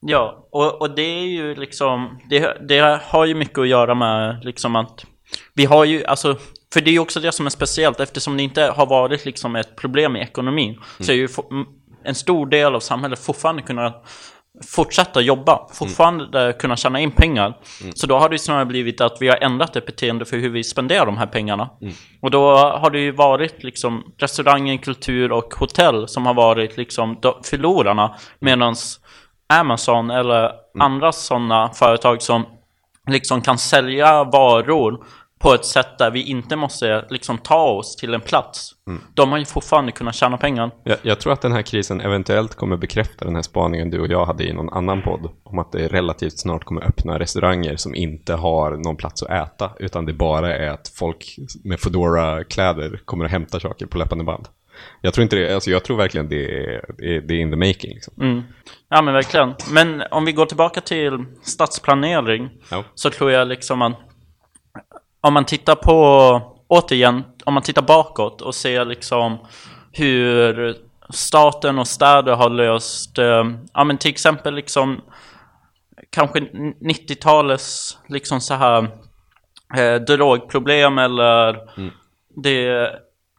Ja, 0.00 0.48
och, 0.50 0.80
och 0.80 0.94
det 0.94 1.02
är 1.02 1.26
ju 1.26 1.54
liksom, 1.54 2.20
det, 2.30 2.68
det 2.68 3.00
har 3.04 3.26
ju 3.26 3.34
mycket 3.34 3.58
att 3.58 3.68
göra 3.68 3.94
med 3.94 4.44
liksom 4.44 4.76
att 4.76 5.04
vi 5.54 5.64
har 5.64 5.84
ju, 5.84 6.04
alltså, 6.04 6.36
för 6.72 6.80
det 6.80 6.90
är 6.90 6.92
ju 6.92 6.98
också 6.98 7.20
det 7.20 7.32
som 7.32 7.46
är 7.46 7.50
speciellt 7.50 8.00
eftersom 8.00 8.36
det 8.36 8.42
inte 8.42 8.62
har 8.62 8.86
varit 8.86 9.24
liksom 9.24 9.56
ett 9.56 9.76
problem 9.76 10.16
i 10.16 10.20
ekonomin 10.20 10.70
mm. 10.70 10.82
så 11.00 11.12
är 11.12 11.16
ju 11.16 11.28
en 12.04 12.14
stor 12.14 12.46
del 12.46 12.74
av 12.74 12.80
samhället 12.80 13.18
fortfarande 13.18 13.62
kunna 13.62 13.94
fortsätta 14.60 15.20
jobba, 15.20 15.68
fortfarande 15.72 16.40
mm. 16.40 16.52
kunna 16.58 16.76
tjäna 16.76 17.00
in 17.00 17.10
pengar. 17.10 17.58
Mm. 17.80 17.92
Så 17.94 18.06
då 18.06 18.18
har 18.18 18.28
det 18.28 18.38
snarare 18.38 18.64
blivit 18.64 19.00
att 19.00 19.16
vi 19.20 19.28
har 19.28 19.36
ändrat 19.36 19.76
ett 19.76 19.86
beteende 19.86 20.24
för 20.24 20.36
hur 20.36 20.48
vi 20.48 20.64
spenderar 20.64 21.06
de 21.06 21.16
här 21.16 21.26
pengarna. 21.26 21.70
Mm. 21.80 21.94
Och 22.20 22.30
då 22.30 22.56
har 22.56 22.90
det 22.90 22.98
ju 22.98 23.12
varit 23.12 23.62
liksom 23.62 24.12
restauranger, 24.18 24.76
kultur 24.76 25.32
och 25.32 25.54
hotell 25.54 26.08
som 26.08 26.26
har 26.26 26.34
varit 26.34 26.76
liksom 26.76 27.20
förlorarna. 27.44 28.14
Medan 28.40 28.74
Amazon 29.46 30.10
eller 30.10 30.44
mm. 30.44 30.54
andra 30.80 31.12
sådana 31.12 31.68
företag 31.68 32.22
som 32.22 32.46
liksom 33.10 33.40
kan 33.40 33.58
sälja 33.58 34.24
varor 34.24 35.04
på 35.42 35.54
ett 35.54 35.64
sätt 35.64 35.98
där 35.98 36.10
vi 36.10 36.22
inte 36.22 36.56
måste 36.56 37.04
liksom 37.10 37.38
ta 37.38 37.64
oss 37.64 37.96
till 37.96 38.14
en 38.14 38.20
plats. 38.20 38.70
Mm. 38.86 39.02
De 39.14 39.30
har 39.30 39.38
ju 39.38 39.44
fortfarande 39.44 39.92
kunnat 39.92 40.14
tjäna 40.14 40.36
pengar. 40.36 40.70
Jag, 40.84 40.98
jag, 41.02 41.20
tror 41.20 41.32
att 41.32 41.40
den 41.40 41.52
här 41.52 41.62
krisen 41.62 42.00
eventuellt 42.00 42.54
kommer 42.54 42.76
bekräfta 42.76 43.24
den 43.24 43.34
här 43.34 43.42
spaningen 43.42 43.90
du 43.90 44.00
och 44.00 44.06
jag 44.06 44.26
hade 44.26 44.44
i 44.44 44.52
någon 44.52 44.72
annan 44.72 45.02
podd. 45.02 45.30
Om 45.42 45.58
att 45.58 45.72
det 45.72 45.88
relativt 45.88 46.38
snart 46.38 46.64
kommer 46.64 46.84
öppna 46.84 47.18
restauranger 47.18 47.76
som 47.76 47.94
inte 47.94 48.34
har 48.34 48.70
någon 48.76 48.96
plats 48.96 49.22
att 49.22 49.30
äta. 49.30 49.70
Utan 49.78 50.06
det 50.06 50.12
bara 50.12 50.56
är 50.56 50.68
att 50.68 50.92
folk 50.94 51.36
med 51.64 51.80
fedora 51.80 52.44
kläder 52.44 53.00
kommer 53.04 53.24
att 53.24 53.30
hämta 53.30 53.60
saker 53.60 53.86
på 53.86 53.98
löpande 53.98 54.24
band. 54.24 54.48
Jag 55.00 55.14
tror 55.14 55.22
inte 55.22 55.36
det, 55.36 55.54
alltså 55.54 55.70
jag 55.70 55.84
tror 55.84 55.96
verkligen 55.96 56.28
det 56.28 56.44
är, 56.44 56.84
det 56.98 57.34
är 57.34 57.40
in 57.40 57.50
the 57.50 57.56
making. 57.56 57.94
Liksom. 57.94 58.14
Mm. 58.20 58.42
Ja 58.88 59.02
men 59.02 59.14
verkligen. 59.14 59.54
Men 59.70 60.02
om 60.10 60.24
vi 60.24 60.32
går 60.32 60.46
tillbaka 60.46 60.80
till 60.80 61.24
stadsplanering 61.42 62.50
ja. 62.70 62.84
så 62.94 63.10
tror 63.10 63.30
jag 63.30 63.48
liksom 63.48 63.82
att 63.82 63.98
om 65.22 65.34
man 65.34 65.44
tittar 65.44 65.74
på, 65.74 66.40
återigen, 66.68 67.24
om 67.44 67.54
man 67.54 67.62
tittar 67.62 67.82
bakåt 67.82 68.42
och 68.42 68.54
ser 68.54 68.84
liksom 68.84 69.38
hur 69.92 70.76
staten 71.10 71.78
och 71.78 71.86
städer 71.86 72.34
har 72.34 72.50
löst, 72.50 73.18
eh, 73.18 73.44
ja 73.72 73.84
men 73.84 73.98
till 73.98 74.10
exempel 74.10 74.54
liksom 74.54 75.00
kanske 76.10 76.40
90-talets 76.40 77.98
liksom 78.08 78.40
så 78.40 78.54
här 78.54 78.88
eh, 79.76 79.94
drogproblem 79.94 80.98
eller 80.98 81.48
mm. 81.78 81.90
det, 82.36 82.90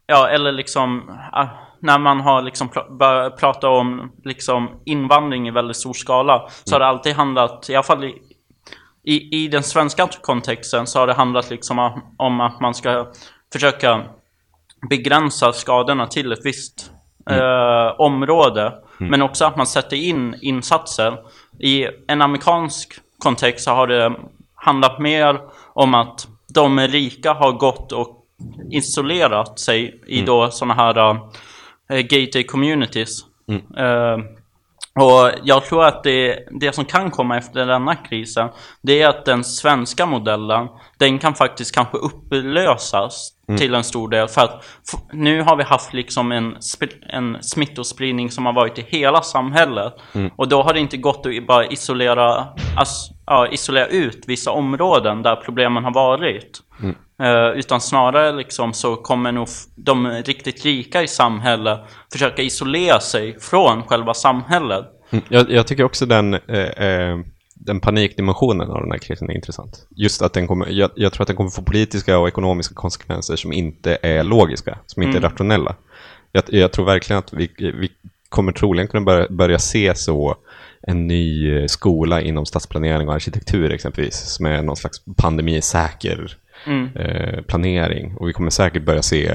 ja 0.07 0.29
eller 0.29 0.51
liksom 0.51 1.19
ah, 1.31 1.47
när 1.79 1.99
man 1.99 2.19
har 2.19 2.41
liksom 2.41 2.69
börjat 2.99 3.37
prata 3.37 3.69
om 3.69 4.11
liksom 4.23 4.81
invandring 4.85 5.47
i 5.47 5.51
väldigt 5.51 5.77
stor 5.77 5.93
skala 5.93 6.39
mm. 6.39 6.49
så 6.63 6.75
har 6.75 6.79
det 6.79 6.85
alltid 6.85 7.15
handlat, 7.15 7.69
i 7.69 7.75
alla 7.75 7.83
fall 7.83 8.03
i, 8.03 8.21
i, 9.03 9.43
i 9.43 9.47
den 9.47 9.63
svenska 9.63 10.07
kontexten 10.21 10.87
så 10.87 10.99
har 10.99 11.07
det 11.07 11.13
handlat 11.13 11.49
liksom 11.49 12.03
om 12.17 12.41
att 12.41 12.59
man 12.59 12.73
ska 12.73 13.07
försöka 13.53 14.03
begränsa 14.89 15.53
skadorna 15.53 16.07
till 16.07 16.31
ett 16.31 16.45
visst 16.45 16.91
mm. 17.29 17.41
eh, 17.41 17.99
område. 17.99 18.73
Mm. 18.99 19.11
Men 19.11 19.21
också 19.21 19.45
att 19.45 19.57
man 19.57 19.67
sätter 19.67 19.97
in 19.97 20.35
insatser. 20.41 21.17
I 21.59 21.87
en 22.07 22.21
amerikansk 22.21 22.93
kontext 23.19 23.65
så 23.65 23.71
har 23.71 23.87
det 23.87 24.15
handlat 24.55 24.99
mer 24.99 25.39
om 25.73 25.93
att 25.93 26.27
de 26.53 26.79
rika 26.79 27.33
har 27.33 27.51
gått 27.51 27.91
och 27.91 28.25
isolerat 28.71 29.59
sig 29.59 30.01
i 30.07 30.15
mm. 30.15 30.25
då 30.25 30.51
sådana 30.51 30.73
här 30.73 31.11
uh, 31.11 31.99
gated 31.99 32.47
communities. 32.47 33.19
Mm. 33.47 33.61
Uh, 33.61 34.25
och 34.99 35.31
jag 35.43 35.65
tror 35.65 35.85
att 35.85 36.03
det, 36.03 36.47
det 36.59 36.75
som 36.75 36.85
kan 36.85 37.11
komma 37.11 37.37
efter 37.37 37.65
denna 37.65 37.95
krisen, 37.95 38.49
det 38.81 39.01
är 39.01 39.09
att 39.09 39.25
den 39.25 39.43
svenska 39.43 40.05
modellen, 40.05 40.67
den 40.97 41.19
kan 41.19 41.35
faktiskt 41.35 41.75
kanske 41.75 41.97
upplösas 41.97 43.31
mm. 43.47 43.57
till 43.57 43.75
en 43.75 43.83
stor 43.83 44.09
del. 44.09 44.27
För 44.27 44.41
att 44.41 44.65
nu 45.11 45.41
har 45.41 45.55
vi 45.55 45.63
haft 45.63 45.93
liksom 45.93 46.31
en, 46.31 46.57
en 47.09 47.43
smittospridning 47.43 48.31
som 48.31 48.45
har 48.45 48.53
varit 48.53 48.79
i 48.79 48.85
hela 48.87 49.21
samhället. 49.21 49.93
Mm. 50.13 50.31
Och 50.35 50.47
då 50.47 50.63
har 50.63 50.73
det 50.73 50.79
inte 50.79 50.97
gått 50.97 51.25
att 51.25 51.47
bara 51.47 51.65
isolera, 51.65 52.47
alltså, 52.77 53.13
ja, 53.25 53.47
isolera 53.47 53.87
ut 53.87 54.23
vissa 54.27 54.51
områden 54.51 55.21
där 55.21 55.35
problemen 55.35 55.83
har 55.83 55.93
varit. 55.93 56.61
Uh, 57.21 57.59
utan 57.59 57.81
snarare 57.81 58.31
liksom 58.31 58.73
så 58.73 58.95
kommer 58.95 59.31
nog 59.31 59.47
de 59.75 60.07
riktigt 60.07 60.65
rika 60.65 61.03
i 61.03 61.07
samhället 61.07 61.79
försöka 62.11 62.41
isolera 62.41 62.99
sig 62.99 63.39
från 63.39 63.83
själva 63.83 64.13
samhället. 64.13 64.85
Mm. 65.09 65.25
Jag, 65.29 65.51
jag, 65.51 65.67
tycker 65.67 65.83
också 65.83 66.05
den, 66.05 66.33
eh, 66.33 66.87
eh, 66.87 67.19
den 67.55 67.79
panikdimensionen 67.79 68.69
av 68.69 68.81
den 68.81 68.91
här 68.91 68.97
krisen 68.97 69.29
är 69.29 69.33
intressant. 69.33 69.87
Just 69.95 70.21
att 70.21 70.33
den 70.33 70.47
kommer, 70.47 70.67
jag, 70.67 70.91
jag, 70.95 71.13
tror 71.13 71.21
att 71.21 71.27
den 71.27 71.35
kommer 71.35 71.49
få 71.49 71.61
politiska 71.61 72.17
och 72.17 72.27
ekonomiska 72.27 72.75
konsekvenser 72.75 73.35
som 73.35 73.53
inte 73.53 73.97
är 74.01 74.23
logiska, 74.23 74.77
som 74.85 75.03
inte 75.03 75.17
mm. 75.17 75.23
är 75.23 75.29
rationella. 75.29 75.75
Jag, 76.31 76.43
jag, 76.47 76.71
tror 76.71 76.85
verkligen 76.85 77.19
att 77.19 77.33
vi, 77.33 77.49
vi 77.57 77.91
kommer 78.29 78.51
troligen 78.51 78.87
kunna 78.87 79.05
börja, 79.05 79.27
börja 79.29 79.59
se 79.59 79.95
så 79.95 80.35
en 80.81 81.07
ny 81.07 81.67
skola 81.67 82.21
inom 82.21 82.45
stadsplanering 82.45 83.07
och 83.07 83.13
arkitektur 83.13 83.71
exempelvis, 83.71 84.15
som 84.15 84.45
är 84.45 84.61
någon 84.61 84.75
slags 84.75 85.01
pandemisäker 85.17 86.37
mm. 86.65 86.89
eh, 86.95 87.41
planering. 87.41 88.15
Och 88.15 88.29
vi 88.29 88.33
kommer 88.33 88.49
säkert 88.49 88.83
börja 88.83 89.01
se 89.01 89.31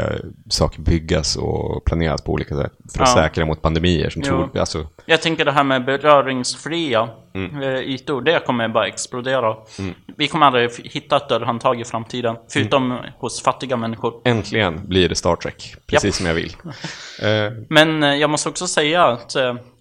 saker 0.48 0.80
byggas 0.80 1.36
och 1.36 1.84
planeras 1.84 2.22
på 2.22 2.32
olika 2.32 2.56
sätt 2.56 2.72
för 2.94 3.02
att 3.02 3.08
ja. 3.08 3.22
säkra 3.22 3.46
mot 3.46 3.62
pandemier. 3.62 4.10
Som 4.10 4.22
tror, 4.22 4.58
alltså... 4.58 4.86
Jag 5.06 5.22
tänker 5.22 5.44
det 5.44 5.52
här 5.52 5.64
med 5.64 5.84
beröringsfria 5.84 7.08
mm. 7.46 7.62
eh, 7.62 7.80
ytor, 7.80 8.22
det 8.22 8.46
kommer 8.46 8.68
bara 8.68 8.86
explodera. 8.86 9.56
Mm. 9.78 9.94
Vi 10.16 10.28
kommer 10.28 10.46
aldrig 10.46 10.70
hitta 10.84 11.16
ett 11.16 11.28
dörrhandtag 11.28 11.80
i 11.80 11.84
framtiden, 11.84 12.36
förutom 12.52 12.92
mm. 12.92 13.04
hos 13.18 13.42
fattiga 13.42 13.76
människor. 13.76 14.14
Äntligen 14.24 14.88
blir 14.88 15.08
det 15.08 15.14
Star 15.14 15.36
Trek, 15.36 15.74
precis 15.86 16.04
Japp. 16.04 16.14
som 16.14 16.26
jag 16.26 16.34
vill. 16.34 16.56
eh. 17.22 17.52
Men 17.68 18.02
eh, 18.02 18.14
jag 18.14 18.30
måste 18.30 18.48
också 18.48 18.66
säga 18.66 19.04
att 19.04 19.36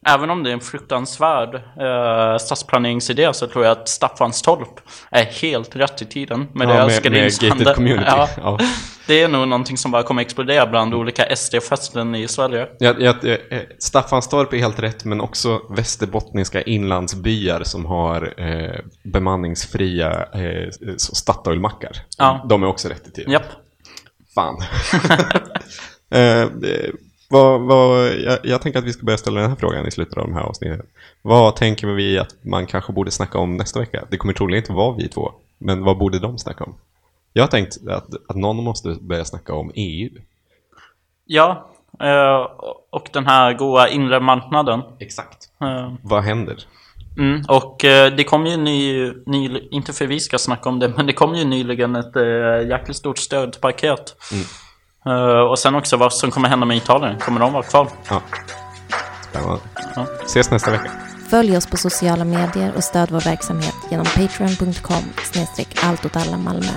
även 0.07 0.29
om 0.29 0.43
det 0.43 0.49
är 0.49 0.53
en 0.53 0.59
fruktansvärd 0.59 1.55
eh, 1.55 2.37
stadsplaneringsidé 2.37 3.33
så 3.33 3.47
tror 3.47 3.65
jag 3.65 3.71
att 3.71 3.89
Staffanstorp 3.89 4.79
är 5.11 5.25
helt 5.25 5.75
rätt 5.75 6.01
i 6.01 6.05
tiden 6.05 6.47
med 6.53 6.69
ja, 6.69 6.73
det 6.73 6.79
älskarinshandeln. 6.81 7.75
community. 7.75 8.07
Ja. 8.07 8.29
ja. 8.37 8.59
Det 9.07 9.21
är 9.21 9.27
nog 9.27 9.47
någonting 9.47 9.77
som 9.77 9.91
bara 9.91 10.03
kommer 10.03 10.21
explodera 10.21 10.67
bland 10.67 10.93
olika 10.93 11.35
SD-fästen 11.35 12.15
i 12.15 12.27
Sverige. 12.27 12.67
Ja, 12.79 12.93
ja, 12.99 13.13
eh, 13.49 13.61
Staffanstorp 13.79 14.53
är 14.53 14.57
helt 14.57 14.79
rätt, 14.79 15.05
men 15.05 15.21
också 15.21 15.61
västerbottniska 15.69 16.61
inlandsbyar 16.61 17.63
som 17.63 17.85
har 17.85 18.33
eh, 18.37 18.79
bemanningsfria 19.03 20.25
eh, 20.33 20.69
Statoilmackar. 20.97 21.91
Ja. 22.17 22.45
De 22.49 22.63
är 22.63 22.67
också 22.67 22.89
rätt 22.89 23.07
i 23.07 23.11
tiden. 23.11 23.31
Japp. 23.31 23.45
Fan. 24.35 24.57
eh, 26.09 26.49
vad, 27.29 27.61
vad, 27.61 28.07
jag, 28.07 28.39
jag, 28.43 28.61
tänker 28.61 28.79
att 28.79 28.85
vi 28.85 28.93
ska 28.93 29.05
börja 29.05 29.17
ställa 29.17 29.41
den 29.41 29.49
här 29.49 29.57
frågan 29.57 29.87
i 29.87 29.91
slutet 29.91 30.17
av 30.17 30.23
de 30.23 30.33
här 30.33 30.41
avsnitten. 30.41 30.81
Vad 31.21 31.55
tänker 31.55 31.87
vi 31.87 32.19
att 32.19 32.35
man 32.41 32.65
kanske 32.65 32.93
borde 32.93 33.11
snacka 33.11 33.37
om 33.37 33.57
nästa 33.57 33.79
vecka? 33.79 34.05
Det 34.09 34.17
kommer 34.17 34.33
troligen 34.33 34.63
inte 34.63 34.73
vara 34.73 34.95
vi 34.95 35.07
två, 35.07 35.31
men 35.57 35.83
vad 35.83 35.97
borde 35.97 36.19
de 36.19 36.37
snacka 36.37 36.63
om? 36.63 36.75
Jag 37.37 37.43
har 37.43 37.47
tänkt 37.47 37.77
att, 37.89 38.07
att 38.29 38.35
någon 38.35 38.63
måste 38.63 38.97
börja 39.01 39.25
snacka 39.25 39.53
om 39.53 39.71
EU. 39.75 40.09
Ja, 41.25 41.69
eh, 41.99 42.47
och 42.89 43.09
den 43.13 43.25
här 43.25 43.53
goa 43.53 43.89
inre 43.89 44.19
marknaden. 44.19 44.81
Exakt. 44.99 45.49
Uh, 45.63 45.93
vad 46.01 46.23
händer? 46.23 46.57
Mm, 47.17 47.41
och 47.47 47.85
eh, 47.85 48.15
det 48.15 48.23
kom 48.23 48.45
ju 48.45 48.57
ny, 48.57 49.11
ny, 49.25 49.67
inte 49.71 49.93
för 49.93 50.07
vi 50.07 50.19
ska 50.19 50.37
snacka 50.37 50.69
om 50.69 50.79
det, 50.79 50.89
men 50.89 51.05
det 51.05 51.13
kom 51.13 51.35
ju 51.35 51.43
nyligen 51.45 51.95
ett 51.95 52.15
jäkligt 52.69 52.97
stort 52.97 53.17
stödpaket. 53.17 54.15
Mm 54.31 54.45
Uh, 55.07 55.51
och 55.51 55.59
sen 55.59 55.75
också 55.75 55.97
vad 55.97 56.13
som 56.13 56.31
kommer 56.31 56.49
hända 56.49 56.65
med 56.65 56.77
Italien. 56.77 57.19
Kommer 57.19 57.39
de 57.39 57.53
vara 57.53 57.63
kvar? 57.63 57.89
Ja. 58.09 58.21
Spännande. 59.29 59.59
Ja. 59.95 60.05
Ses 60.25 60.51
nästa 60.51 60.71
vecka. 60.71 60.91
Följ 61.29 61.57
oss 61.57 61.67
på 61.67 61.77
sociala 61.77 62.25
medier 62.25 62.73
och 62.75 62.83
stöd 62.83 63.11
vår 63.11 63.21
verksamhet 63.21 63.75
genom 63.91 64.05
patreon.com 64.05 65.03
snedstreck 65.23 65.67
allt 65.83 66.05
åt 66.05 66.15
alla 66.15 66.37
Malmö. 66.37 66.71